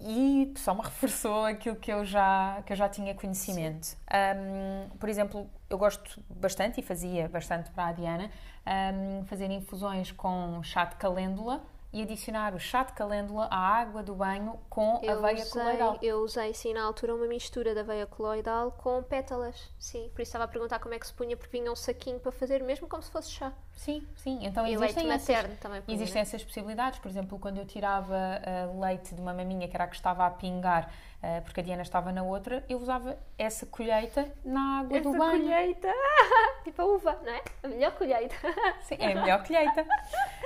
E 0.05 0.53
só 0.57 0.75
me 0.75 0.81
reforçou 0.85 1.45
aquilo 1.45 1.77
que 1.77 1.93
eu 1.93 2.05
já, 2.05 2.63
que 2.67 2.73
eu 2.73 2.77
já 2.77 2.89
tinha 2.89 3.15
conhecimento. 3.15 3.97
Ahm, 4.11 4.89
por 4.99 5.09
exemplo, 5.09 5.49
eu 5.71 5.79
gosto 5.79 6.23
bastante 6.29 6.81
e 6.81 6.83
fazia 6.83 7.29
bastante 7.29 7.71
para 7.71 7.87
a 7.89 7.93
Diana 7.93 8.31
ahm, 8.67 9.25
fazer 9.27 9.51
infusões 9.51 10.11
com 10.11 10.61
chá 10.63 10.85
de 10.87 10.97
calêndula 10.97 11.63
e 11.93 12.03
adicionar 12.03 12.55
o 12.55 12.59
chá 12.59 12.83
de 12.85 12.93
calêndula 12.95 13.47
à 13.51 13.57
água 13.59 14.03
do 14.03 14.15
banho 14.15 14.59
com 14.71 14.99
eu 15.03 15.19
aveia 15.19 15.45
usei, 15.45 15.51
coloidal. 15.51 15.99
eu 16.03 16.19
usei 16.21 16.55
sim 16.55 16.73
na 16.75 16.83
altura 16.83 17.15
uma 17.15 17.27
mistura 17.27 17.75
de 17.75 17.81
aveia 17.81 18.07
coloidal 18.07 18.73
com 18.73 19.03
pétalas, 19.03 19.71
sim. 19.79 20.11
Por 20.15 20.23
isso 20.23 20.31
estava 20.31 20.45
a 20.45 20.49
perguntar 20.49 20.79
como 20.79 20.95
é 20.95 20.99
que 20.99 21.07
se 21.07 21.13
punha, 21.13 21.37
porque 21.37 21.57
vinha 21.59 21.71
um 21.71 21.77
saquinho 21.77 22.19
para 22.21 22.33
fazer, 22.33 22.63
mesmo 22.63 22.89
como 22.89 23.03
se 23.03 23.11
fosse 23.11 23.31
chá. 23.31 23.53
Sim, 23.75 24.07
sim. 24.15 24.39
Então 24.43 24.67
e 24.67 24.77
leite 24.77 24.99
existem 24.99 25.11
essas, 25.11 25.29
materno 25.29 25.57
também 25.57 25.83
punha, 25.83 25.95
Existem 25.97 26.23
essas 26.23 26.45
possibilidades, 26.45 26.99
por 27.01 27.09
exemplo, 27.09 27.39
quando 27.39 27.59
eu 27.59 27.67
tirava 27.67 28.17
ah, 28.17 28.87
leite 28.87 29.15
de 29.15 29.21
uma 29.21 29.35
maminha 29.35 29.67
que 29.67 29.75
era 29.75 29.85
a 29.85 29.89
que 29.89 29.97
estava 29.97 30.25
a 30.25 30.31
pingar, 30.31 30.89
ah, 31.23 31.41
porque 31.43 31.61
a 31.61 31.63
Diana 31.63 31.83
estava 31.83 32.13
na 32.13 32.23
outra, 32.23 32.65
eu 32.69 32.79
usava 32.79 33.19
essa 33.39 33.67
colheita 33.67 34.29
na 34.45 34.81
água 34.81 35.01
do 35.01 35.09
Essa 35.09 35.19
banho. 35.19 35.43
colheita, 35.43 35.89
tipo 36.65 36.83
a 36.83 36.85
uva, 36.85 37.19
não 37.25 37.33
é? 37.33 37.43
A 37.63 37.69
melhor 37.69 37.93
colheita. 37.93 38.37
Sim, 38.83 38.97
é 38.99 39.13
a 39.13 39.21
melhor 39.21 39.45
colheita. 39.45 39.87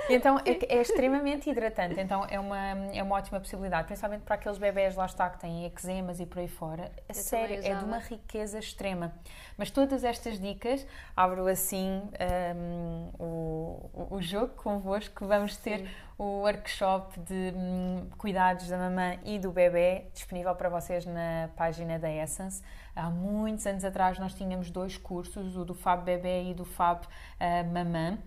Então 0.09 0.37
é, 0.39 0.75
é 0.75 0.81
extremamente 0.81 1.49
hidratante, 1.49 1.99
então 1.99 2.25
é 2.29 2.39
uma, 2.39 2.69
é 2.93 3.03
uma 3.03 3.15
ótima 3.15 3.39
possibilidade, 3.39 3.87
principalmente 3.87 4.21
para 4.21 4.35
aqueles 4.35 4.57
bebés 4.57 4.95
lá 4.95 5.05
está 5.05 5.29
que 5.29 5.39
têm 5.39 5.65
eczemas 5.65 6.19
e 6.19 6.25
por 6.25 6.39
aí 6.39 6.47
fora. 6.47 6.91
A 7.09 7.13
sério, 7.13 7.57
também 7.57 7.71
é 7.71 7.75
de 7.75 7.83
uma 7.83 7.99
riqueza 7.99 8.57
extrema. 8.57 9.13
Mas 9.57 9.71
todas 9.71 10.03
estas 10.03 10.39
dicas, 10.39 10.85
abro 11.15 11.47
assim 11.47 12.03
hum, 12.55 13.11
o, 13.19 13.89
o- 14.11 14.21
jogo 14.21 14.53
convosco, 14.55 15.25
vamos 15.25 15.57
ter 15.57 15.89
o 16.17 16.41
workshop 16.41 17.19
de 17.21 17.53
hum, 17.55 18.07
cuidados 18.17 18.67
da 18.67 18.77
mamã 18.77 19.17
e 19.23 19.37
do 19.39 19.51
bebê 19.51 20.05
disponível 20.13 20.55
para 20.55 20.69
vocês 20.69 21.05
na 21.05 21.49
página 21.55 21.97
da 21.99 22.09
Essence. 22.11 22.61
Há 22.97 23.11
muitos 23.11 23.63
anos 23.67 23.85
atrás 23.85 24.17
nós 24.17 24.33
tínhamos 24.33 24.71
dois 24.71 24.97
cursos, 24.97 25.55
o 25.55 25.63
do 25.63 25.75
Fab 25.75 26.03
Bebê 26.03 26.49
e 26.49 26.53
do 26.55 26.65
Fab 26.65 27.05
ah, 27.39 27.63
Mamã. 27.63 28.17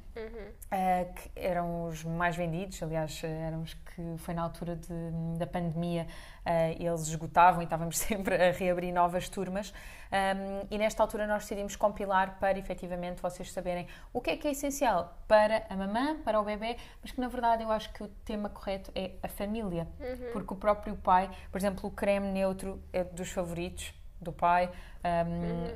Uh, 0.70 1.14
que 1.14 1.30
eram 1.34 1.86
os 1.88 2.04
mais 2.04 2.36
vendidos, 2.36 2.80
aliás, 2.82 3.22
eram 3.24 3.62
os 3.62 3.74
que 3.74 4.14
foi 4.18 4.34
na 4.34 4.42
altura 4.42 4.76
de- 4.76 5.38
da 5.38 5.46
pandemia, 5.46 6.06
uh, 6.46 6.82
eles 6.82 7.02
esgotavam 7.08 7.62
e 7.62 7.64
estávamos 7.64 7.98
sempre 7.98 8.34
a 8.36 8.52
reabrir 8.52 8.92
novas 8.92 9.28
turmas. 9.28 9.72
Um, 10.12 10.66
e 10.70 10.78
nesta 10.78 11.02
altura 11.02 11.26
nós 11.26 11.42
decidimos 11.42 11.74
compilar 11.74 12.38
para 12.38 12.58
efetivamente 12.58 13.20
vocês 13.22 13.50
saberem 13.52 13.86
o 14.12 14.20
que 14.20 14.30
é 14.30 14.36
que 14.36 14.46
é 14.46 14.50
essencial 14.52 15.16
para 15.26 15.64
a 15.68 15.76
mamã, 15.76 16.16
para 16.24 16.40
o 16.40 16.44
bebê, 16.44 16.76
mas 17.02 17.10
que 17.12 17.20
na 17.20 17.28
verdade 17.28 17.62
eu 17.64 17.70
acho 17.72 17.92
que 17.92 18.02
o 18.02 18.08
tema 18.24 18.48
correto 18.48 18.92
é 18.94 19.12
a 19.22 19.28
família, 19.28 19.88
porque 20.32 20.52
o 20.54 20.56
próprio 20.56 20.96
pai, 20.96 21.30
por 21.50 21.58
exemplo, 21.58 21.88
o 21.88 21.92
creme 21.92 22.28
neutro 22.28 22.80
é 22.92 23.02
dos 23.04 23.30
favoritos 23.30 23.94
do 24.20 24.32
pai, 24.32 24.70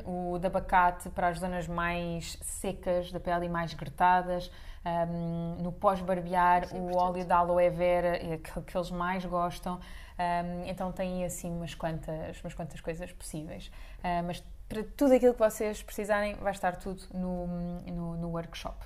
um, 0.07 0.33
o 0.35 0.39
de 0.39 0.47
abacate 0.47 1.09
para 1.11 1.29
as 1.29 1.39
zonas 1.39 1.67
mais 1.67 2.39
secas 2.43 3.11
da 3.11 3.19
pele 3.19 3.47
e 3.47 3.49
mais 3.49 3.73
gretadas, 3.75 4.51
um, 4.85 5.63
no 5.63 5.73
pós-barbear 5.73 6.65
é 6.65 6.77
o 6.77 6.95
óleo 6.97 7.25
da 7.25 7.39
aloe 7.39 7.71
vera 7.71 8.17
é 8.19 8.35
aquele 8.35 8.65
que 8.67 8.77
eles 8.77 8.91
mais 8.91 9.25
gostam, 9.25 9.81
um, 10.19 10.67
então 10.67 10.93
tem 10.93 11.25
assim 11.25 11.51
umas 11.51 11.75
quantas, 11.75 12.41
umas 12.43 12.55
quantas 12.55 12.81
coisas 12.81 13.11
possíveis. 13.13 13.69
Uh, 13.99 14.23
mas 14.27 14.45
para 14.69 14.85
tudo 14.97 15.15
aquilo 15.15 15.33
que 15.33 15.39
vocês 15.39 15.83
precisarem 15.83 16.35
vai 16.35 16.53
estar 16.53 16.77
tudo 16.77 17.03
no, 17.13 17.47
no, 17.47 18.17
no 18.17 18.29
workshop. 18.29 18.77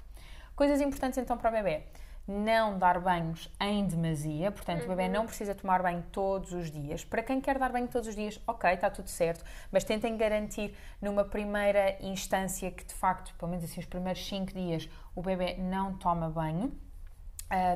Coisas 0.55 0.81
importantes 0.81 1.19
então 1.19 1.37
para 1.37 1.51
o 1.51 1.53
bebê. 1.53 1.85
Não 2.31 2.79
dar 2.79 3.01
banhos 3.01 3.51
em 3.59 3.87
demasia, 3.87 4.53
portanto, 4.53 4.85
o 4.85 4.89
bebê 4.89 5.09
não 5.09 5.25
precisa 5.25 5.55
tomar 5.55 5.83
banho 5.83 6.05
todos 6.13 6.53
os 6.53 6.71
dias. 6.71 7.03
Para 7.03 7.23
quem 7.23 7.41
quer 7.41 7.59
dar 7.59 7.73
banho 7.73 7.89
todos 7.89 8.07
os 8.07 8.15
dias, 8.15 8.39
ok, 8.47 8.71
está 8.71 8.91
tudo 8.91 9.09
certo, 9.09 9.43
mas 9.73 9.83
tentem 9.83 10.15
garantir 10.15 10.77
numa 11.01 11.25
primeira 11.25 11.97
instância 12.03 12.71
que 12.71 12.85
de 12.85 12.93
facto, 12.93 13.35
pelo 13.39 13.51
menos 13.51 13.65
assim, 13.65 13.81
os 13.81 13.87
primeiros 13.87 14.29
5 14.29 14.53
dias, 14.53 14.91
o 15.17 15.23
bebê 15.23 15.57
não 15.57 15.97
toma 15.97 16.29
banho. 16.29 16.71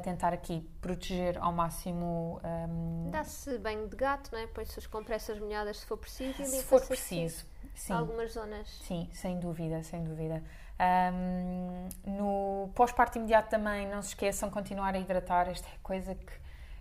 Tentar 0.05 0.35
aqui 0.35 0.61
proteger 0.83 1.39
ao 1.39 1.51
máximo 1.51 2.39
um, 2.45 3.11
Dá-se 3.11 3.57
banho 3.57 3.89
de 3.89 3.97
gato, 3.97 4.31
não 4.31 4.39
é? 4.39 4.47
Põe-se 4.47 4.79
as 4.79 4.87
compressas 4.87 5.39
molhadas 5.39 5.79
se 5.79 5.87
for 5.87 5.97
preciso 5.97 6.43
e 6.43 6.45
se 6.45 6.63
for 6.65 6.77
assim 6.77 6.89
preciso. 6.89 7.47
Sim. 7.75 7.95
algumas 7.95 8.33
zonas. 8.33 8.69
Sim, 8.83 9.09
sem 9.15 9.41
dúvida, 9.41 9.83
sem 9.83 10.05
dúvida. 10.05 10.45
Ahm, 10.83 11.89
no 12.05 12.71
pós-parto 12.75 13.17
imediato 13.19 13.49
também, 13.51 13.87
não 13.89 14.03
se 14.03 14.09
esqueçam 14.09 14.49
de 14.49 14.55
continuar 14.55 14.95
a 14.95 14.99
hidratar. 14.99 15.49
Esta 15.49 15.69
é 15.69 15.73
coisa 15.83 16.15
que 16.15 16.33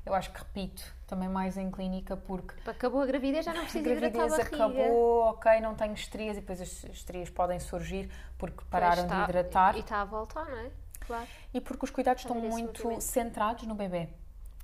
eu 0.06 0.14
acho 0.16 0.32
que 0.32 0.40
repito 0.40 0.84
também 1.06 1.30
mais 1.30 1.56
em 1.58 1.70
clínica, 1.70 2.18
porque 2.18 2.56
Acabou 2.68 3.02
a 3.02 3.06
gravidez, 3.06 3.46
já 3.46 3.54
não 3.54 3.62
precisa 3.64 3.90
hidratar 3.90 4.24
a 4.24 4.28
barriga. 4.30 4.56
acabou, 4.56 5.22
ok, 5.26 5.62
não 5.62 5.76
tenho 5.76 5.94
estrias 5.94 6.38
e 6.38 6.40
depois 6.40 6.60
as 6.62 6.84
estrias 6.86 7.30
podem 7.30 7.60
surgir 7.60 8.10
porque 8.38 8.64
pararam 8.72 9.04
está- 9.04 9.18
de 9.18 9.24
hidratar. 9.30 9.76
E 9.76 9.82
está 9.82 10.02
a 10.02 10.06
voltar, 10.06 10.46
não 10.46 10.58
é? 10.58 10.72
Claro. 11.02 11.28
E 11.54 11.62
porque 11.62 11.86
os 11.86 11.92
cuidados 11.92 12.24
estão 12.24 12.36
muito 12.40 13.00
centrados 13.02 13.64
no 13.68 13.76
bebê. 13.76 14.10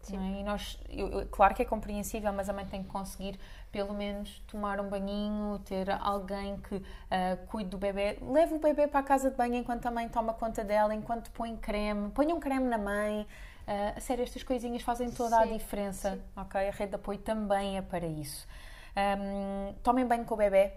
Sim. 0.04 0.16
não 0.18 0.24
é? 0.24 0.40
E 0.40 0.44
nós, 0.44 0.80
eu- 0.90 1.10
eu- 1.10 1.28
claro 1.28 1.54
que 1.54 1.62
é 1.62 1.66
compreensível, 1.66 2.32
mas 2.32 2.48
a 2.48 2.54
mãe 2.54 2.66
tem 2.66 2.82
que 2.82 2.88
conseguir 2.88 3.38
pelo 3.72 3.94
menos 3.94 4.40
tomar 4.48 4.80
um 4.80 4.90
banhinho, 4.90 5.60
ter 5.60 5.90
alguém 6.02 6.58
que 6.58 6.82
ah, 7.12 7.38
cuide 7.48 7.70
do 7.70 7.78
bebê. 7.78 8.18
Leve 8.22 8.56
o 8.56 8.60
bebê 8.60 8.88
para 8.88 9.00
a 9.02 9.04
casa 9.04 9.30
de 9.30 9.36
banho 9.38 9.56
enquanto 9.56 9.86
a 9.86 9.92
mãe 9.92 10.08
toma 10.10 10.34
conta 10.34 10.64
dela, 10.64 10.94
enquanto 10.96 11.32
põe 11.32 11.56
creme, 11.58 12.10
ponha 12.12 12.34
um 12.36 12.40
creme 12.40 12.66
na 12.68 12.78
mãe. 12.78 13.28
Ah, 13.68 13.94
a 13.98 14.00
sério, 14.02 14.24
estas 14.24 14.44
coisinhas 14.44 14.82
fazem 14.82 15.12
toda 15.12 15.40
a 15.40 15.46
Sim, 15.46 15.48
diferença, 15.48 16.18
sim. 16.18 16.24
ok? 16.36 16.68
A 16.68 16.72
rede 16.72 16.90
de 16.92 16.96
apoio 16.96 17.20
também 17.20 17.78
é 17.78 17.82
para 17.82 18.06
isso. 18.06 18.48
Ahm, 18.96 19.74
tomem 19.84 20.06
banho 20.06 20.26
com 20.26 20.34
o 20.34 20.38
bebê. 20.38 20.74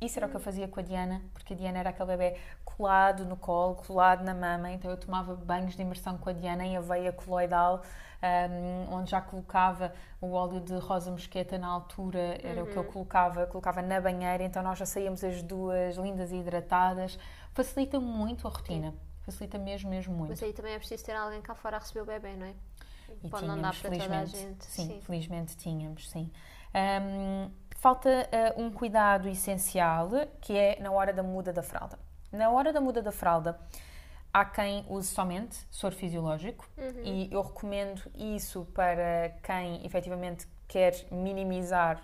Isso 0.00 0.18
era 0.18 0.26
o 0.26 0.30
que 0.30 0.36
eu 0.36 0.40
fazia 0.40 0.68
com 0.68 0.80
a 0.80 0.82
Diana, 0.82 1.22
porque 1.32 1.54
a 1.54 1.56
Diana 1.56 1.78
era 1.78 1.90
aquele 1.90 2.08
bebê 2.08 2.36
colado 2.64 3.24
no 3.24 3.36
colo, 3.36 3.76
colado 3.76 4.22
na 4.22 4.34
mama, 4.34 4.70
então 4.70 4.90
eu 4.90 4.96
tomava 4.98 5.34
banhos 5.34 5.74
de 5.76 5.82
imersão 5.82 6.18
com 6.18 6.28
a 6.28 6.32
Diana 6.32 6.64
em 6.64 6.76
aveia 6.76 7.12
coloidal, 7.12 7.82
ahm, 8.24 8.92
onde 8.92 9.10
já 9.10 9.20
colocava 9.20 9.92
o 10.20 10.32
óleo 10.32 10.60
de 10.60 10.74
rosa 10.78 11.10
mosqueta 11.10 11.58
na 11.58 11.66
altura, 11.68 12.38
era 12.42 12.62
o 12.62 12.66
que 12.66 12.76
eu 12.76 12.84
colocava, 12.84 13.46
colocava 13.46 13.82
na 13.82 14.00
banheira, 14.00 14.42
então 14.42 14.62
nós 14.62 14.78
já 14.78 14.86
saíamos 14.86 15.22
as 15.22 15.42
duas 15.42 15.96
lindas 15.96 16.32
e 16.32 16.36
hidratadas. 16.36 17.18
Facilita 17.52 18.00
muito 18.00 18.46
a 18.48 18.50
rotina, 18.50 18.94
facilita 19.22 19.58
mesmo, 19.58 19.90
mesmo 19.90 20.14
muito. 20.14 20.30
Mas 20.30 20.42
aí 20.42 20.52
também 20.52 20.72
é 20.74 20.78
preciso 20.78 21.04
ter 21.04 21.14
alguém 21.14 21.42
cá 21.42 21.54
fora 21.54 21.76
a 21.76 21.80
receber 21.80 22.00
o 22.00 22.06
bebê, 22.06 22.34
não 22.36 22.46
é? 22.46 22.54
E 23.22 23.28
Pode 23.28 23.46
não 23.46 23.60
dar 23.60 23.74
para 23.78 23.90
toda 23.90 24.04
a 24.04 24.26
felizmente. 24.26 24.36
gente. 24.36 24.64
Sim, 24.64 25.00
felizmente 25.02 25.56
tínhamos, 25.56 26.08
sim. 26.08 26.30
Ahm, 26.72 27.50
falta 27.76 28.08
ah, 28.32 28.54
um 28.56 28.70
cuidado 28.70 29.28
essencial 29.28 30.08
que 30.40 30.56
é 30.56 30.80
na 30.80 30.90
hora 30.90 31.12
da 31.12 31.22
muda 31.22 31.52
da 31.52 31.62
fralda. 31.62 31.98
Na 32.32 32.50
hora 32.50 32.72
da 32.72 32.80
muda 32.80 33.00
da 33.02 33.12
fralda, 33.12 33.58
há 34.34 34.44
quem 34.44 34.84
use 34.88 35.08
somente 35.08 35.56
soro 35.70 35.94
fisiológico 35.94 36.68
Uhum. 36.76 37.02
e 37.04 37.28
eu 37.32 37.40
recomendo 37.40 38.02
isso 38.16 38.66
para 38.74 39.30
quem 39.44 39.86
efetivamente 39.86 40.48
quer 40.66 40.92
minimizar 41.12 42.02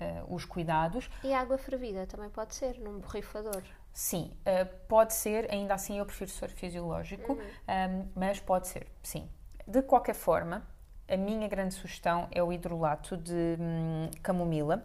ah, 0.00 0.24
os 0.28 0.44
cuidados. 0.44 1.08
E 1.22 1.32
água 1.32 1.56
fervida 1.56 2.04
também 2.06 2.28
pode 2.30 2.54
ser, 2.56 2.78
num 2.80 2.98
borrifador. 2.98 3.62
Sim, 3.92 4.32
ah, 4.44 4.66
pode 4.88 5.14
ser, 5.14 5.48
ainda 5.52 5.74
assim 5.74 5.98
eu 5.98 6.04
prefiro 6.04 6.30
soro 6.30 6.50
fisiológico, 6.52 7.32
Uhum. 7.34 7.40
ahm, 7.68 8.08
mas 8.14 8.40
pode 8.40 8.66
ser, 8.66 8.88
sim. 9.02 9.28
De 9.66 9.80
qualquer 9.82 10.14
forma, 10.14 10.66
a 11.08 11.16
minha 11.16 11.46
grande 11.46 11.74
sugestão 11.74 12.26
é 12.32 12.42
o 12.42 12.52
hidrolato 12.52 13.16
de 13.16 13.56
hum, 13.60 14.10
camomila. 14.22 14.82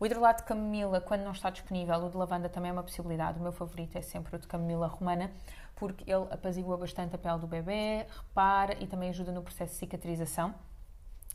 O 0.00 0.06
hidrolato 0.06 0.42
de 0.42 0.48
camomila, 0.48 1.00
quando 1.00 1.22
não 1.22 1.30
está 1.30 1.48
disponível, 1.50 1.94
o 2.04 2.10
de 2.10 2.16
lavanda 2.16 2.48
também 2.48 2.70
é 2.70 2.72
uma 2.72 2.82
possibilidade. 2.82 3.38
O 3.38 3.42
meu 3.42 3.52
favorito 3.52 3.96
é 3.96 4.02
sempre 4.02 4.34
o 4.34 4.38
de 4.38 4.48
camomila 4.48 4.88
romana, 4.88 5.30
porque 5.74 6.04
ele 6.10 6.26
apazigua 6.30 6.76
bastante 6.76 7.14
a 7.14 7.18
pele 7.18 7.38
do 7.38 7.46
bebê, 7.46 8.06
repara 8.08 8.76
e 8.80 8.86
também 8.86 9.10
ajuda 9.10 9.32
no 9.32 9.42
processo 9.42 9.72
de 9.72 9.78
cicatrização. 9.78 10.54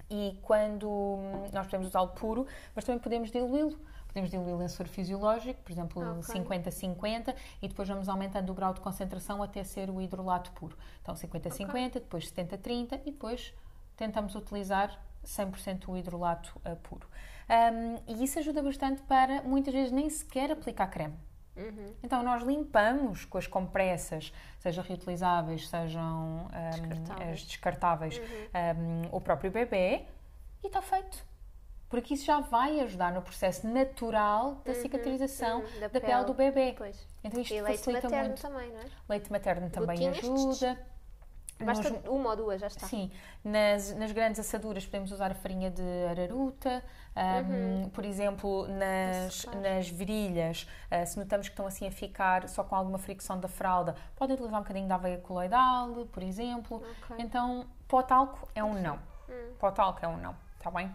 E 0.10 0.40
quando 0.42 0.90
hum, 0.90 1.50
nós 1.54 1.66
podemos 1.66 1.88
usá-lo 1.88 2.10
puro, 2.10 2.48
mas 2.76 2.86
também 2.86 3.00
podemos 3.00 3.32
diluí-lo. 3.32 3.78
Podemos 4.08 4.32
diluí-lo 4.32 4.64
em 4.64 4.68
soro 4.70 4.88
fisiológico, 4.90 5.62
por 5.62 5.72
exemplo, 5.72 6.20
Ok. 6.20 6.34
50-50, 6.34 7.36
e 7.62 7.68
depois 7.68 7.88
vamos 7.88 8.08
aumentando 8.08 8.52
o 8.52 8.56
grau 8.56 8.74
de 8.74 8.80
concentração 8.80 9.44
até 9.44 9.64
ser 9.64 9.90
o 9.90 10.02
hidrolato 10.02 10.52
puro. 10.54 10.78
Então 11.02 11.14
50-50, 11.14 11.94
depois 11.94 12.32
70-30 12.32 13.02
e 13.06 13.12
depois 13.12 13.54
tentamos 13.96 14.34
utilizar 14.34 14.98
100% 15.26 15.90
o 15.90 15.98
hidrolato 15.98 16.60
uh, 16.60 16.76
puro. 16.78 17.08
Um, 17.50 18.02
e 18.08 18.24
isso 18.24 18.40
ajuda 18.40 18.62
bastante 18.64 19.02
para 19.04 19.42
muitas 19.44 19.74
vezes 19.74 19.92
nem 19.92 20.10
sequer 20.10 20.52
aplicar 20.52 20.88
creme. 20.88 21.16
Uhum. 21.58 21.94
Então 22.04 22.22
nós 22.24 22.44
limpamos 22.44 23.26
com 23.26 23.38
as 23.38 23.48
compressas, 23.48 24.32
seja 24.60 24.82
reutilizáveis, 24.82 25.68
sejam 25.68 26.48
um, 26.48 26.70
Descartáveis. 26.70 27.30
as 27.30 27.42
descartáveis, 27.42 28.22
um, 28.78 29.16
o 29.16 29.20
próprio 29.20 29.52
bebê 29.52 30.06
e 30.64 30.68
está 30.68 30.82
feito. 30.82 31.26
Porque 31.90 32.14
isso 32.14 32.26
já 32.26 32.42
vai 32.42 32.82
ajudar 32.82 33.14
no 33.14 33.22
processo 33.22 33.66
natural 33.66 34.62
da 34.66 34.74
cicatrização 34.74 35.62
uhum, 35.62 35.80
da, 35.80 35.88
da 35.88 36.02
pele. 36.02 36.26
do 36.26 36.34
bebê. 36.34 36.76
Pois. 36.78 37.08
Então 37.24 37.40
isto 37.42 37.54
E 37.54 37.62
leite 37.62 37.78
facilita 37.78 38.10
materno 38.10 38.28
muito. 38.28 38.42
também, 38.42 38.72
não 38.72 38.80
é? 38.80 38.86
Leite 39.10 39.32
materno 39.32 39.70
também 39.70 40.08
ajuda. 40.10 40.78
Basta 41.66 41.90
Nos- 41.90 42.06
uma 42.06 42.30
ou 42.30 42.36
duas, 42.36 42.62
já 42.62 42.68
está. 42.68 42.86
Sim, 42.88 43.12
nas, 43.44 43.96
nas 43.96 44.12
grandes 44.12 44.40
assaduras 44.40 44.86
podemos 44.86 45.12
usar 45.12 45.32
a 45.32 45.36
farinha 45.36 45.72
de 45.72 45.82
araruta, 46.10 46.84
um, 47.16 47.90
por 47.90 48.06
exemplo, 48.06 48.68
nas, 48.68 49.46
nas 49.62 49.90
virilhas, 49.90 50.68
uh, 50.92 51.06
se 51.06 51.18
notamos 51.18 51.48
que 51.48 51.54
estão 51.54 51.66
assim 51.66 51.88
a 51.88 51.92
ficar 51.92 52.48
só 52.48 52.64
com 52.64 52.76
alguma 52.76 53.00
fricção 53.00 53.40
da 53.40 53.48
fralda, 53.48 53.96
podem 54.16 54.36
utilizar 54.36 54.60
um 54.60 54.64
bocadinho 54.64 54.86
de 54.88 54.94
aveia 54.94 55.18
coloidal, 55.18 56.06
por 56.12 56.22
exemplo. 56.22 56.78
Ok. 57.04 57.16
Então, 57.20 57.66
pó 57.88 58.04
talco 58.04 58.48
é 58.54 58.64
um 58.64 58.80
não. 58.80 58.98
Hum. 59.28 59.54
Pó 59.60 59.72
talco 59.72 60.00
é 60.06 60.08
um 60.08 60.18
não, 60.18 60.36
está 60.58 60.70
bem? 60.70 60.94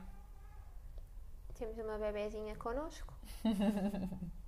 Temos 1.55 1.77
uma 1.79 1.99
bebezinha 1.99 2.55
connosco. 2.57 3.13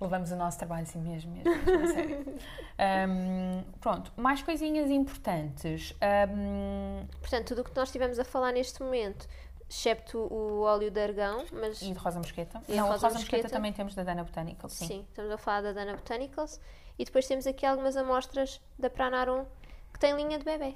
Levamos 0.00 0.30
o 0.30 0.36
nosso 0.36 0.56
trabalho 0.56 0.82
assim 0.82 0.98
mesmo, 0.98 1.32
mesmo, 1.32 1.50
mesmo 1.50 1.84
a 1.84 1.86
sério. 1.92 2.26
Um, 2.80 3.62
pronto, 3.78 4.10
mais 4.16 4.42
coisinhas 4.42 4.90
importantes. 4.90 5.94
Um, 6.30 7.06
Portanto, 7.20 7.48
tudo 7.48 7.60
o 7.60 7.64
que 7.64 7.76
nós 7.76 7.88
estivemos 7.88 8.18
a 8.18 8.24
falar 8.24 8.52
neste 8.52 8.82
momento, 8.82 9.28
excepto 9.68 10.18
o 10.18 10.62
óleo 10.62 10.90
de 10.90 10.98
argão, 10.98 11.44
mas 11.52 11.82
e 11.82 11.92
de 11.92 11.98
rosa 11.98 12.18
mosqueta? 12.18 12.62
E 12.66 12.72
a 12.72 12.76
não, 12.76 12.88
rosa 12.88 13.08
rosa 13.08 13.18
mosqueta? 13.18 13.36
mosqueta 13.36 13.48
também 13.54 13.72
temos 13.74 13.94
da 13.94 14.02
Dana 14.02 14.24
Botanical, 14.24 14.70
sim. 14.70 14.86
sim. 14.86 15.06
estamos 15.10 15.30
a 15.30 15.36
falar 15.36 15.60
da 15.60 15.72
Dana 15.72 15.94
Botanicals. 15.94 16.58
E 16.98 17.04
depois 17.04 17.26
temos 17.26 17.46
aqui 17.46 17.66
algumas 17.66 17.96
amostras 17.96 18.60
da 18.78 18.88
Pranarum 18.88 19.44
que 19.92 19.98
tem 19.98 20.14
linha 20.14 20.38
de 20.38 20.44
bebê. 20.44 20.74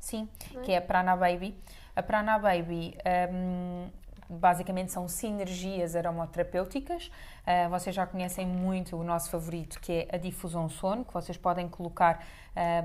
Sim, 0.00 0.28
é? 0.56 0.60
que 0.60 0.72
é 0.72 0.76
a 0.78 0.82
Prana 0.82 1.16
Baby. 1.16 1.56
A 1.96 2.02
Prana 2.02 2.38
Baby 2.38 2.96
hum, 3.32 3.90
basicamente 4.28 4.92
são 4.92 5.06
sinergias 5.08 5.94
aromaterapêuticas. 5.96 7.10
Ah, 7.46 7.68
vocês 7.68 7.94
já 7.94 8.06
conhecem 8.06 8.46
muito 8.46 8.96
o 8.96 9.04
nosso 9.04 9.30
favorito, 9.30 9.78
que 9.80 9.92
é 9.92 10.08
a 10.14 10.18
difusão 10.18 10.68
sono, 10.68 11.04
que 11.04 11.12
vocês 11.12 11.36
podem 11.36 11.68
colocar, 11.68 12.24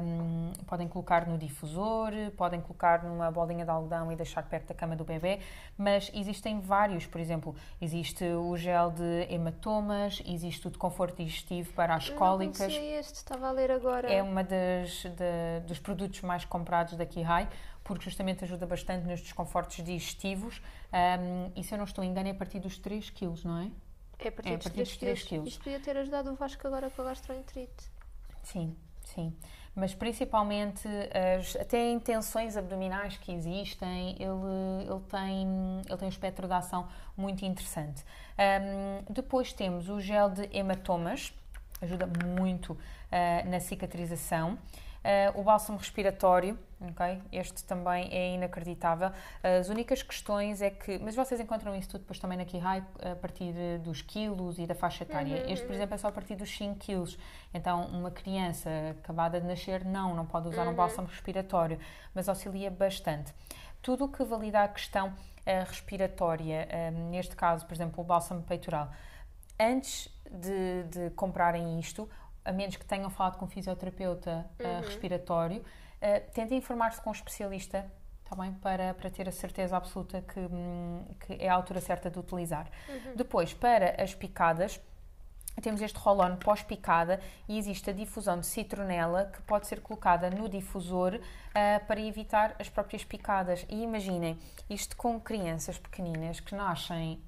hum, 0.02 0.52
podem 0.67 0.88
colocar 0.88 1.25
no 1.28 1.38
difusor, 1.38 2.12
podem 2.36 2.60
colocar 2.60 3.04
numa 3.04 3.32
bolinha 3.32 3.63
de 3.63 3.71
algodão 3.71 4.12
e 4.12 4.15
deixar 4.15 4.43
perto 4.43 4.67
da 4.67 4.73
cama 4.73 4.95
do 4.95 5.06
bebê, 5.06 5.39
mas 5.78 6.12
existem 6.13 6.60
vários, 6.60 7.06
por 7.06 7.21
exemplo, 7.21 7.56
existe 7.82 8.23
o 8.25 8.58
gel 8.58 8.91
de 8.91 9.28
hematomas, 9.34 10.21
existe 10.25 10.67
o 10.67 10.71
de 10.71 10.78
conforto 10.78 11.17
digestivo 11.23 11.71
para 11.73 11.95
as 11.95 12.10
Não 12.10 12.17
cólicas. 12.17 12.58
conhecia 12.58 12.99
este, 12.99 13.15
estava 13.15 13.47
a 13.47 13.52
ler 13.52 13.71
agora. 13.71 14.12
É 14.12 14.21
uma 14.21 14.43
das, 14.43 15.04
da- 15.06 15.60
dos 15.65 15.80
produtos 15.80 16.21
mais 16.21 16.43
comprados 16.43 16.95
da 16.97 17.06
Kihai, 17.06 17.47
porque 17.89 18.06
justamente 18.06 18.43
ajuda 18.43 18.67
bastante 18.67 19.08
nos 19.08 19.19
desconfortos 19.19 19.78
digestivos. 19.78 20.62
Um, 20.93 21.52
e 21.56 21.63
se 21.63 21.73
eu 21.73 21.78
não 21.80 21.86
estou 21.86 22.04
em 22.04 22.12
engano, 22.12 22.28
é 22.28 22.32
a 22.32 22.36
partir 22.36 22.60
dos 22.60 22.78
3 22.78 23.10
quilos, 23.10 23.43
não 23.43 23.58
é? 23.58 23.71
É 24.19 24.28
a 24.28 24.32
partir, 24.32 24.49
é 24.52 24.54
a 24.54 24.58
dos 24.58 24.63
partir 24.65 24.75
3 24.75 24.88
dos 24.89 24.97
três 24.97 25.23
quilos. 25.23 25.28
quilos. 25.28 25.47
Isto 25.47 25.63
podia 25.63 25.80
ter 25.80 25.97
ajudado 25.97 26.30
o 26.30 26.36
Vasco 26.36 26.67
agora 26.67 26.91
com 26.91 27.02
a 27.02 27.06
gastroenterite. 27.06 27.91
Sim, 28.43 28.75
sim. 29.04 29.36
Mas 29.75 29.95
principalmente 29.95 30.88
as, 31.39 31.56
até 31.56 31.89
intenções 31.89 32.56
abdominais 32.56 33.17
que 33.17 33.32
existem, 33.32 34.12
ele, 34.19 34.88
ele, 34.88 34.99
tem, 35.10 35.47
ele 35.88 35.97
tem 35.97 36.06
um 36.06 36.10
espectro 36.10 36.45
de 36.45 36.54
ação 36.54 36.88
muito 37.17 37.43
interessante. 37.43 38.06
Um, 38.38 39.12
depois 39.12 39.52
temos 39.52 39.89
o 39.89 39.99
gel 39.99 40.30
de 40.30 40.47
hematomas, 40.56 41.34
ajuda 41.82 42.06
muito 42.06 42.78
ah, 43.12 43.43
na 43.45 43.60
cicatrização. 43.60 44.60
Ah, 45.03 45.31
o 45.35 45.43
bálsamo 45.43 45.77
respiratório, 45.77 46.57
ok? 46.81 47.21
Este 47.31 47.63
também 47.63 48.09
é 48.12 48.33
inacreditável. 48.33 49.12
As 49.41 49.69
únicas 49.69 50.01
questões 50.03 50.62
é 50.62 50.69
que. 50.69 50.99
Mas 50.99 51.15
vocês 51.15 51.39
encontram 51.39 51.75
isso 51.75 51.89
tudo 51.89 52.01
depois 52.01 52.19
também 52.19 52.38
na 52.38 52.45
Kihai 52.45 52.83
a 53.01 53.15
partir 53.15 53.53
dos 53.79 54.01
quilos 54.01 54.59
e 54.59 54.65
da 54.65 54.75
faixa 54.75 55.03
etária. 55.03 55.51
Este, 55.51 55.65
por 55.65 55.73
exemplo, 55.73 55.95
é 55.95 55.97
só 55.97 56.07
a 56.07 56.12
partir 56.12 56.35
dos 56.35 56.49
5 56.55 56.75
quilos. 56.75 57.17
Então, 57.53 57.85
uma 57.88 58.12
criança 58.12 58.69
acabada 58.99 59.39
de 59.39 59.47
nascer, 59.47 59.85
não, 59.85 60.13
não 60.13 60.25
pode 60.25 60.49
usar 60.49 60.67
um 60.67 60.73
bálsamo 60.73 61.07
respiratório, 61.07 61.79
mas 62.13 62.27
auxilia 62.27 62.69
bastante. 62.69 63.33
Tudo 63.81 64.05
o 64.05 64.09
que 64.09 64.23
valida 64.23 64.62
a 64.62 64.67
questão 64.67 65.13
ah, 65.45 65.63
respiratória, 65.63 66.67
neste 67.09 67.35
caso, 67.35 67.65
por 67.65 67.73
exemplo, 67.73 68.03
o 68.03 68.03
bálsamo 68.03 68.43
peitoral, 68.43 68.91
antes 69.59 70.09
de, 70.29 70.83
de 70.83 71.09
comprarem 71.12 71.79
isto, 71.79 72.09
a 72.49 72.51
menos 72.51 72.75
que 72.75 72.85
tenham 72.85 73.09
falado 73.12 73.38
com 73.38 73.45
um 73.45 73.47
fisioterapeuta 73.47 74.45
uh, 74.59 74.85
respiratório, 74.85 75.59
uh, 75.62 76.31
tentem 76.33 76.57
informar-se 76.57 76.99
com 76.99 77.12
um 77.12 77.13
especialista, 77.13 77.85
tá 78.25 78.35
bem? 78.35 78.53
Para, 78.53 78.95
para 78.95 79.09
ter 79.12 79.29
a 79.29 79.31
certeza 79.31 79.77
absoluta 79.77 80.21
que, 80.21 80.39
hum, 80.39 81.05
que 81.19 81.33
é 81.33 81.47
a 81.47 81.53
altura 81.53 81.79
certa 81.79 82.09
de 82.09 82.17
utilizar. 82.17 82.67
Depois, 83.15 83.53
para 83.53 84.01
as 84.01 84.15
picadas, 84.15 84.81
temos 85.62 85.81
este 85.81 85.97
roll-on 85.99 86.38
pós-picada 86.38 87.19
e 87.47 87.57
existe 87.57 87.89
a 87.89 87.93
difusão 87.93 88.39
de 88.39 88.47
citronela 88.47 89.25
que 89.25 89.41
pode 89.43 89.67
ser 89.67 89.81
colocada 89.81 90.29
no 90.29 90.47
difusor 90.47 91.19
ah, 91.53 91.81
para 91.85 91.99
evitar 91.99 92.55
as 92.57 92.69
próprias 92.69 93.03
picadas. 93.03 93.65
E 93.67 93.83
imaginem, 93.83 94.39
isto 94.69 94.95
com 94.95 95.19
crianças 95.19 95.77
pequeninas 95.77 96.39
que 96.39 96.55
nascem 96.55 97.21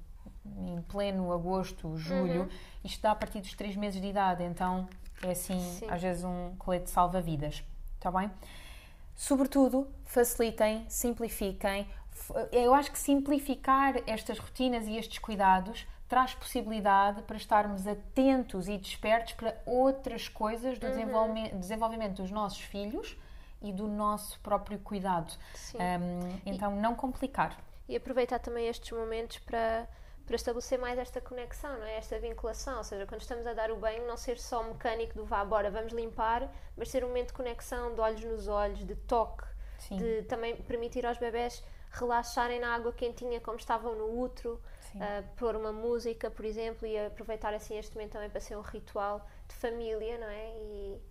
em 0.44 0.80
pleno 0.82 1.32
agosto, 1.32 1.96
julho, 1.96 2.48
isto 2.82 3.00
dá 3.00 3.12
a 3.12 3.14
partir 3.14 3.40
dos 3.40 3.54
3 3.54 3.76
meses 3.76 4.00
de 4.00 4.08
idade, 4.08 4.42
então 4.42 4.88
é 5.22 5.30
assim, 5.30 5.58
Sim. 5.78 5.86
às 5.88 6.00
vezes 6.02 6.24
um 6.24 6.54
colete 6.58 6.90
salva-vidas. 6.90 7.62
Está 7.96 8.10
bem? 8.10 8.30
Sobretudo, 9.14 9.86
facilitem, 10.04 10.84
simplifiquem. 10.88 11.86
F- 12.12 12.32
Eu 12.50 12.74
acho 12.74 12.90
que 12.90 12.98
simplificar 12.98 13.94
estas 14.06 14.38
rotinas 14.38 14.86
e 14.86 14.96
estes 14.96 15.18
cuidados 15.18 15.86
traz 16.08 16.34
possibilidade 16.34 17.22
para 17.22 17.36
estarmos 17.36 17.86
atentos 17.86 18.68
e 18.68 18.76
despertos 18.76 19.32
para 19.34 19.56
outras 19.64 20.28
coisas 20.28 20.78
do 20.78 20.86
desenvolvime- 20.86 21.50
desenvolvimento 21.54 22.16
dos 22.20 22.30
nossos 22.30 22.60
filhos 22.60 23.16
e 23.62 23.72
do 23.72 23.86
nosso 23.86 24.38
próprio 24.40 24.78
cuidado. 24.80 25.32
Sim. 25.54 25.78
Hum, 25.78 26.38
então, 26.44 26.74
não 26.76 26.94
complicar. 26.94 27.56
E 27.88 27.96
aproveitar 27.96 28.38
também 28.40 28.66
estes 28.66 28.90
momentos 28.90 29.38
para, 29.38 29.86
para 30.32 30.36
estabelecer 30.36 30.78
mais 30.78 30.98
esta 30.98 31.20
conexão, 31.20 31.78
não 31.78 31.84
é? 31.84 31.98
esta 31.98 32.18
vinculação. 32.18 32.78
Ou 32.78 32.84
seja, 32.84 33.06
quando 33.06 33.20
estamos 33.20 33.46
a 33.46 33.52
dar 33.52 33.70
o 33.70 33.76
banho, 33.76 34.06
não 34.06 34.16
ser 34.16 34.38
só 34.38 34.62
mecânico 34.62 35.14
do 35.14 35.26
vá, 35.26 35.44
bora, 35.44 35.70
vamos 35.70 35.92
limpar, 35.92 36.50
mas 36.74 36.88
ser 36.88 37.04
um 37.04 37.08
momento 37.08 37.28
de 37.28 37.32
conexão, 37.34 37.92
de 37.92 38.00
olhos 38.00 38.24
nos 38.24 38.48
olhos, 38.48 38.82
de 38.82 38.94
toque, 38.94 39.44
Sim. 39.78 39.98
de 39.98 40.22
também 40.22 40.56
permitir 40.56 41.04
aos 41.04 41.18
bebés 41.18 41.62
relaxarem 41.90 42.58
na 42.58 42.74
água 42.74 42.94
quentinha 42.94 43.42
como 43.42 43.58
estavam 43.58 43.94
no 43.94 44.18
útero, 44.22 44.58
ah, 44.98 45.22
pôr 45.36 45.54
uma 45.54 45.70
música, 45.70 46.30
por 46.30 46.46
exemplo, 46.46 46.88
e 46.88 46.98
aproveitar 46.98 47.52
assim 47.52 47.76
este 47.76 47.94
momento 47.94 48.12
também 48.12 48.30
para 48.30 48.40
ser 48.40 48.56
um 48.56 48.62
ritual 48.62 49.28
de 49.46 49.54
família, 49.54 50.16
não 50.16 50.28
é? 50.28 50.48
E 50.56 51.02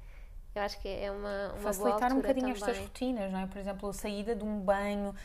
eu 0.54 0.62
acho 0.64 0.80
que 0.82 0.88
é 0.88 1.10
uma, 1.12 1.50
uma 1.54 1.58
facilitar 1.60 2.12
um 2.12 2.18
bocadinho 2.18 2.54
também. 2.54 2.62
estas 2.62 2.78
rotinas, 2.80 3.32
não 3.32 3.40
é? 3.40 3.48
Por 3.48 3.58
exemplo, 3.58 3.90
a 3.90 3.94
saída 3.94 4.36
de 4.36 4.44
um 4.44 4.60
banho, 4.60 5.16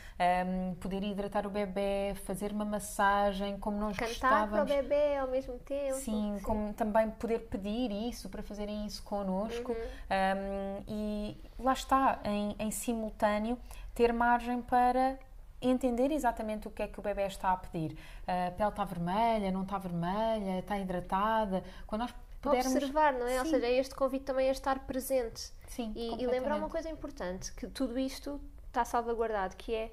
hum, 0.46 0.74
poder 0.80 1.02
hidratar 1.02 1.46
o 1.46 1.50
bebê, 1.50 2.14
fazer 2.24 2.52
uma 2.52 2.64
massagem, 2.64 3.58
como 3.58 3.76
nós 3.78 3.96
Cantar 3.96 4.48
para 4.48 4.62
o 4.62 4.66
gostávamos. 4.66 4.70
bebê 4.70 5.16
ao 5.16 5.28
mesmo 5.28 5.58
tempo. 5.58 5.94
Sim, 5.94 6.38
como 6.44 6.72
também 6.74 7.10
poder 7.10 7.40
pedir 7.48 7.90
isso 7.90 8.28
para 8.28 8.42
fazerem 8.42 8.86
isso 8.86 9.02
connosco 9.02 9.72
Uhum. 9.72 9.76
Um, 9.76 10.84
e 10.86 11.36
lá 11.58 11.72
está, 11.72 12.20
em, 12.24 12.54
em 12.58 12.70
simultâneo, 12.70 13.58
ter 13.94 14.12
margem 14.12 14.62
para 14.62 15.18
entender 15.60 16.12
exatamente 16.12 16.68
o 16.68 16.70
que 16.70 16.82
é 16.82 16.86
que 16.86 16.98
o 17.00 17.02
bebê 17.02 17.26
está 17.26 17.52
a 17.52 17.56
pedir. 17.56 17.96
A 18.26 18.50
pele 18.52 18.68
está 18.68 18.84
vermelha, 18.84 19.50
não 19.50 19.62
está 19.62 19.78
vermelha, 19.78 20.58
está 20.60 20.78
hidratada. 20.78 21.64
Quando 21.86 22.02
nós 22.02 22.14
pudermos. 22.46 22.74
Observar, 22.74 23.12
não 23.12 23.26
é? 23.26 23.38
Ou 23.38 23.44
Sim. 23.44 23.50
seja, 23.52 23.66
é 23.66 23.72
este 23.72 23.94
convite 23.94 24.24
também 24.24 24.48
a 24.48 24.52
estar 24.52 24.86
presente. 24.86 25.52
Sim, 25.68 25.92
E, 25.94 26.22
e 26.22 26.26
lembrar 26.26 26.56
uma 26.56 26.68
coisa 26.68 26.88
importante, 26.88 27.52
que 27.52 27.66
tudo 27.66 27.98
isto 27.98 28.40
está 28.68 28.84
salvaguardado, 28.84 29.56
que 29.56 29.74
é 29.74 29.92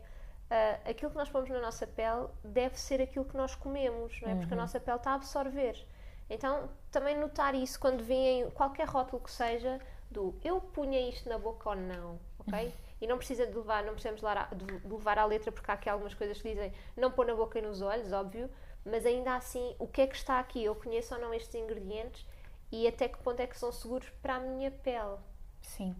ah, 0.54 0.80
aquilo 0.86 1.10
que 1.10 1.18
nós 1.18 1.30
pomos 1.30 1.50
na 1.50 1.60
nossa 1.60 1.88
pele 1.88 2.28
deve 2.44 2.80
ser 2.80 3.02
aquilo 3.02 3.26
que 3.26 3.36
nós 3.36 3.56
comemos, 3.56 4.22
não 4.22 4.30
é? 4.30 4.34
Uhum. 4.34 4.40
Porque 4.40 4.54
a 4.54 4.58
nossa 4.58 4.80
pele 4.80 4.98
está 4.98 5.12
a 5.12 5.16
absorver. 5.16 5.84
Então, 6.30 6.70
também 6.92 7.18
notar 7.18 7.56
isso 7.56 7.80
quando 7.80 8.04
vem 8.04 8.50
qualquer 8.52 8.88
rótulo 8.88 9.22
que 9.24 9.32
seja 9.32 9.80
do 10.12 10.36
eu 10.44 10.62
punha 10.62 11.10
isto 11.10 11.28
na 11.28 11.40
boca 11.40 11.70
ou 11.70 11.76
não, 11.76 12.20
ok? 12.38 12.66
Uhum. 12.66 12.72
E 13.02 13.08
não 13.08 13.18
precisa 13.18 13.48
de 13.48 13.54
levar, 13.54 13.84
não 13.84 13.94
precisamos 13.94 14.22
de 14.22 14.88
levar 14.88 15.18
à 15.18 15.26
letra, 15.26 15.52
porque 15.52 15.70
há 15.70 15.74
aqui 15.74 15.90
algumas 15.90 16.14
coisas 16.14 16.40
que 16.40 16.50
dizem 16.50 16.72
não 16.96 17.12
pôr 17.12 17.26
na 17.26 17.36
boca 17.36 17.58
e 17.58 17.62
nos 17.62 17.82
olhos, 17.82 18.14
óbvio, 18.14 18.50
mas 18.86 19.06
ainda 19.06 19.36
assim, 19.36 19.76
o 19.80 19.88
que 19.88 20.02
é 20.02 20.08
que 20.08 20.16
está 20.16 20.40
aqui? 20.40 20.64
Eu 20.64 20.76
conheço 20.76 21.16
ou 21.16 21.20
não 21.20 21.34
estes 21.34 21.56
ingredientes 21.56 22.26
e 22.74 22.88
até 22.88 23.08
que 23.08 23.20
ponto 23.20 23.40
é 23.40 23.46
que 23.46 23.56
são 23.56 23.72
seguros 23.72 24.10
para 24.20 24.38
a 24.38 24.40
minha 24.40 24.72
pele? 24.72 25.18
Sim. 25.62 25.96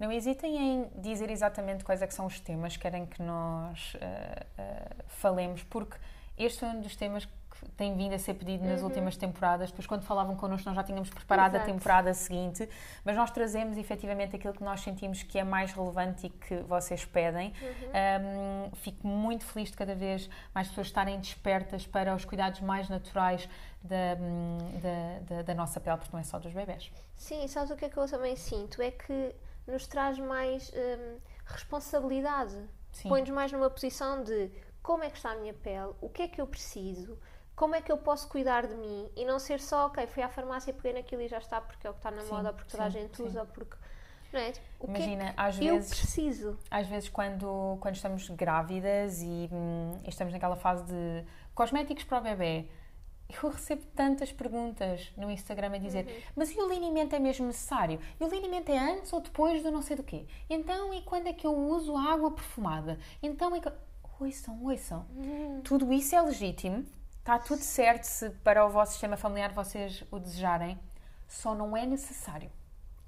Não 0.00 0.10
hesitem 0.10 0.56
em 0.56 0.90
dizer 0.96 1.30
exatamente 1.30 1.84
quais 1.84 2.00
é 2.00 2.06
que 2.06 2.14
são 2.14 2.24
os 2.24 2.40
temas 2.40 2.76
que 2.76 2.82
querem 2.82 3.04
que 3.04 3.22
nós 3.22 3.94
eh, 4.00 4.46
eh, 4.56 4.96
falemos, 5.06 5.62
porque 5.64 5.98
este 6.38 6.60
foi 6.60 6.70
um 6.70 6.80
dos 6.80 6.96
temas 6.96 7.28
tem 7.76 7.96
vindo 7.96 8.14
a 8.14 8.18
ser 8.18 8.34
pedido 8.34 8.64
nas 8.66 8.82
últimas 8.82 9.16
temporadas. 9.16 9.70
Depois, 9.70 9.86
quando 9.86 10.02
falavam 10.02 10.36
connosco, 10.36 10.66
nós 10.68 10.76
já 10.76 10.82
tínhamos 10.82 11.10
preparado 11.10 11.54
a 11.54 11.58
Exato. 11.58 11.72
temporada 11.72 12.14
seguinte, 12.14 12.68
mas 13.04 13.16
nós 13.16 13.30
trazemos 13.30 13.76
efetivamente 13.76 14.36
aquilo 14.36 14.52
que 14.54 14.62
nós 14.62 14.80
sentimos 14.80 15.22
que 15.22 15.38
é 15.38 15.44
mais 15.44 15.72
relevante 15.72 16.26
e 16.26 16.30
que 16.30 16.56
vocês 16.62 17.04
pedem. 17.04 17.52
Um, 17.92 18.74
fico 18.76 19.06
muito 19.06 19.44
feliz 19.44 19.70
de 19.70 19.76
cada 19.76 19.94
vez 19.94 20.28
mais 20.54 20.68
pessoas 20.68 20.86
estarem 20.88 21.18
despertas 21.18 21.86
para 21.86 22.14
os 22.14 22.24
cuidados 22.24 22.60
mais 22.60 22.88
naturais 22.88 23.48
da, 23.82 24.16
hum, 24.20 24.58
da, 25.28 25.36
da- 25.36 25.42
da 25.42 25.54
nossa 25.54 25.78
pele, 25.80 25.96
porque 25.98 26.10
não 26.12 26.20
é 26.20 26.24
só 26.24 26.38
dos 26.38 26.52
bebés. 26.52 26.90
Sim, 27.16 27.46
sabes 27.48 27.70
o 27.70 27.76
que 27.76 27.84
é 27.84 27.88
que 27.88 27.96
eu 27.96 28.08
também 28.08 28.34
sinto? 28.36 28.80
É 28.80 28.90
que 28.90 29.34
nos 29.66 29.86
traz 29.86 30.18
mais 30.18 30.70
hum, 30.74 31.18
responsabilidade. 31.46 32.56
Põe-nos 33.08 33.30
mais 33.30 33.50
numa 33.52 33.68
posição 33.68 34.22
de 34.22 34.50
como 34.82 35.02
é 35.02 35.10
que 35.10 35.16
está 35.16 35.32
a 35.32 35.36
minha 35.36 35.52
pele, 35.54 35.92
o 36.00 36.08
que 36.08 36.22
é 36.22 36.28
que 36.28 36.40
eu 36.40 36.46
preciso, 36.46 37.18
como 37.56 37.74
é 37.74 37.80
que 37.80 37.90
eu 37.90 37.96
posso 37.96 38.28
cuidar 38.28 38.66
de 38.66 38.74
mim 38.74 39.08
e 39.16 39.24
não 39.24 39.38
ser 39.38 39.60
só, 39.60 39.86
ok, 39.86 40.06
fui 40.06 40.22
à 40.22 40.28
farmácia, 40.28 40.72
peguei 40.72 40.92
naquilo 40.92 41.22
e 41.22 41.28
já 41.28 41.38
está 41.38 41.60
porque 41.60 41.86
é 41.86 41.90
o 41.90 41.92
que 41.92 42.00
está 42.00 42.10
na 42.10 42.22
Sim, 42.22 42.30
moda, 42.30 42.52
porque 42.52 42.70
toda 42.70 42.84
a 42.84 42.88
gente 42.90 43.16
sim. 43.16 43.24
usa, 43.24 43.44
porque. 43.44 43.76
Não 44.32 44.40
é? 44.40 44.52
O 44.80 44.86
Imagina, 44.88 45.32
que 45.32 45.40
é 45.40 45.44
às 45.44 45.58
que 45.58 45.66
eu 45.66 45.74
vezes. 45.76 45.98
preciso? 45.98 46.58
Às 46.68 46.86
vezes, 46.88 47.08
quando, 47.08 47.78
quando 47.80 47.94
estamos 47.94 48.28
grávidas 48.30 49.22
e, 49.22 49.48
hum, 49.52 50.00
estamos 50.08 50.32
naquela 50.32 50.56
fase 50.56 50.84
de 50.84 51.24
cosméticos 51.54 52.02
para 52.02 52.18
o 52.18 52.20
bebê, 52.20 52.66
eu 53.42 53.48
recebo 53.50 53.82
tantas 53.94 54.32
perguntas 54.32 55.12
no 55.16 55.30
Instagram 55.30 55.74
a 55.74 55.78
dizer: 55.78 56.06
Uhum. 56.06 56.22
Mas 56.34 56.50
e 56.50 56.60
o 56.60 56.68
linimento 56.68 57.14
é 57.14 57.18
mesmo 57.20 57.46
necessário? 57.46 58.00
E 58.20 58.24
o 58.24 58.28
linimento 58.28 58.72
é 58.72 58.78
antes 58.78 59.12
ou 59.12 59.20
depois 59.20 59.62
do 59.62 59.70
não 59.70 59.82
sei 59.82 59.96
do 59.96 60.02
quê? 60.02 60.26
Então, 60.50 60.92
e 60.92 61.02
quando 61.02 61.28
é 61.28 61.32
que 61.32 61.46
eu 61.46 61.54
uso 61.56 61.96
água 61.96 62.32
perfumada? 62.32 62.98
Então, 63.22 63.54
e 63.56 63.60
que... 63.60 63.70
ouçam, 64.20 64.60
ouçam. 64.64 65.06
Uhum. 65.14 65.60
Tudo 65.62 65.92
isso 65.92 66.14
é 66.14 66.20
legítimo, 66.20 66.84
está 67.24 67.38
tudo 67.38 67.62
certo 67.62 68.04
se 68.04 68.28
para 68.28 68.66
o 68.66 68.68
vosso 68.68 68.92
sistema 68.92 69.16
familiar 69.16 69.50
vocês 69.50 70.04
o 70.10 70.18
desejarem, 70.18 70.78
só 71.26 71.54
não 71.54 71.74
é 71.74 71.86
necessário. 71.86 72.52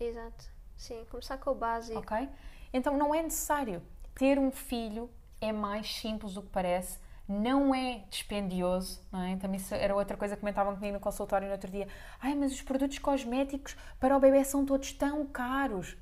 Exato. 0.01 0.47
Sim, 0.75 1.05
começar 1.11 1.37
com 1.37 1.51
o 1.51 1.55
básico. 1.55 1.99
Ok? 1.99 2.27
Então 2.73 2.97
não 2.97 3.15
é 3.15 3.23
necessário. 3.23 3.83
Ter 4.15 4.39
um 4.39 4.51
filho 4.51 5.11
é 5.39 5.53
mais 5.53 5.95
simples 5.97 6.33
do 6.33 6.41
que 6.41 6.49
parece, 6.49 6.99
não 7.29 7.75
é 7.75 8.05
dispendioso, 8.09 9.07
não 9.13 9.21
é? 9.21 9.37
Também 9.37 9.59
isso 9.59 9.75
era 9.75 9.95
outra 9.95 10.17
coisa 10.17 10.35
que 10.35 10.41
comentavam 10.41 10.75
comigo 10.75 10.95
no 10.95 11.01
consultório 11.01 11.47
no 11.47 11.53
outro 11.53 11.71
dia. 11.71 11.87
Ai, 12.19 12.35
mas 12.35 12.53
os 12.53 12.63
produtos 12.63 12.99
cosméticos 12.99 13.77
para 14.01 14.17
o 14.17 14.21
bebê 14.21 14.43
são 14.45 14.65
todos 14.65 14.93
tão 14.95 15.27
caros. 15.27 15.95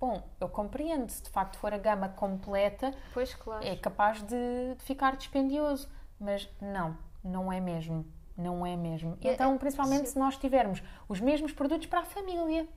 Bom, 0.00 0.28
eu 0.40 0.48
compreendo, 0.48 1.08
se 1.08 1.22
de 1.22 1.30
facto 1.30 1.56
for 1.56 1.72
a 1.72 1.78
gama 1.78 2.08
completa, 2.08 2.92
Pois, 3.12 3.32
claro. 3.36 3.64
é 3.64 3.76
capaz 3.76 4.22
de 4.22 4.74
ficar 4.80 5.14
dispendioso. 5.16 5.88
Mas 6.18 6.48
não, 6.60 6.96
não 7.24 7.52
é 7.52 7.60
mesmo. 7.60 8.04
Não 8.36 8.66
é 8.66 8.76
mesmo. 8.76 9.16
É- 9.22 9.32
Então, 9.32 9.56
principalmente 9.58 10.06
sim. 10.06 10.12
se 10.12 10.18
nós 10.18 10.36
tivermos 10.36 10.82
os 11.08 11.20
mesmos 11.20 11.52
produtos 11.52 11.86
para 11.86 12.00
a 12.00 12.04
família. 12.04 12.68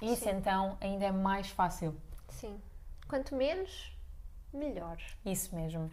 Isso 0.00 0.24
Sim. 0.24 0.30
então 0.30 0.76
ainda 0.80 1.06
é 1.06 1.12
mais 1.12 1.48
fácil. 1.48 1.94
Sim. 2.28 2.60
Quanto 3.08 3.34
menos, 3.36 3.96
melhor. 4.52 4.96
Isso 5.24 5.54
mesmo. 5.54 5.90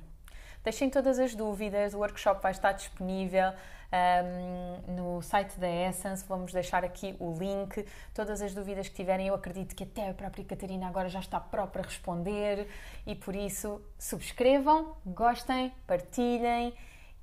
Deixem 0.64 0.90
todas 0.90 1.20
as 1.20 1.34
dúvidas, 1.36 1.94
o 1.94 2.00
workshop 2.00 2.42
vai 2.42 2.52
estar 2.52 2.74
disponível 2.74 3.54
ahm, 3.92 4.82
no 4.96 5.22
site 5.22 5.58
da 5.60 5.68
Essence, 5.70 6.26
vamos 6.28 6.52
deixar 6.52 6.84
aqui 6.84 7.16
o 7.20 7.34
link. 7.38 7.86
Todas 8.14 8.42
as 8.42 8.54
dúvidas 8.54 8.90
que 8.90 8.96
tiverem, 8.96 9.28
eu 9.28 9.36
acredito 9.36 9.76
que 9.76 9.84
até 9.84 10.10
a 10.10 10.14
própria 10.14 10.44
Catarina 10.44 10.88
agora 10.88 11.08
já 11.08 11.20
está 11.20 11.40
própria 11.40 11.82
a 11.84 11.86
responder 11.86 12.68
e 13.08 13.16
por 13.16 13.36
isso 13.36 13.82
subscrevam, 13.98 14.96
gostem, 15.06 15.72
partilhem 15.88 16.74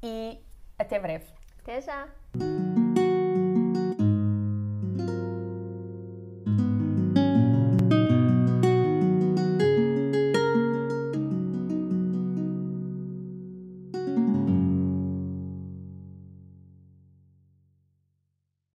e 0.02 0.40
até 0.78 0.98
breve. 0.98 1.26
Até 1.62 1.80
já! 1.80 2.08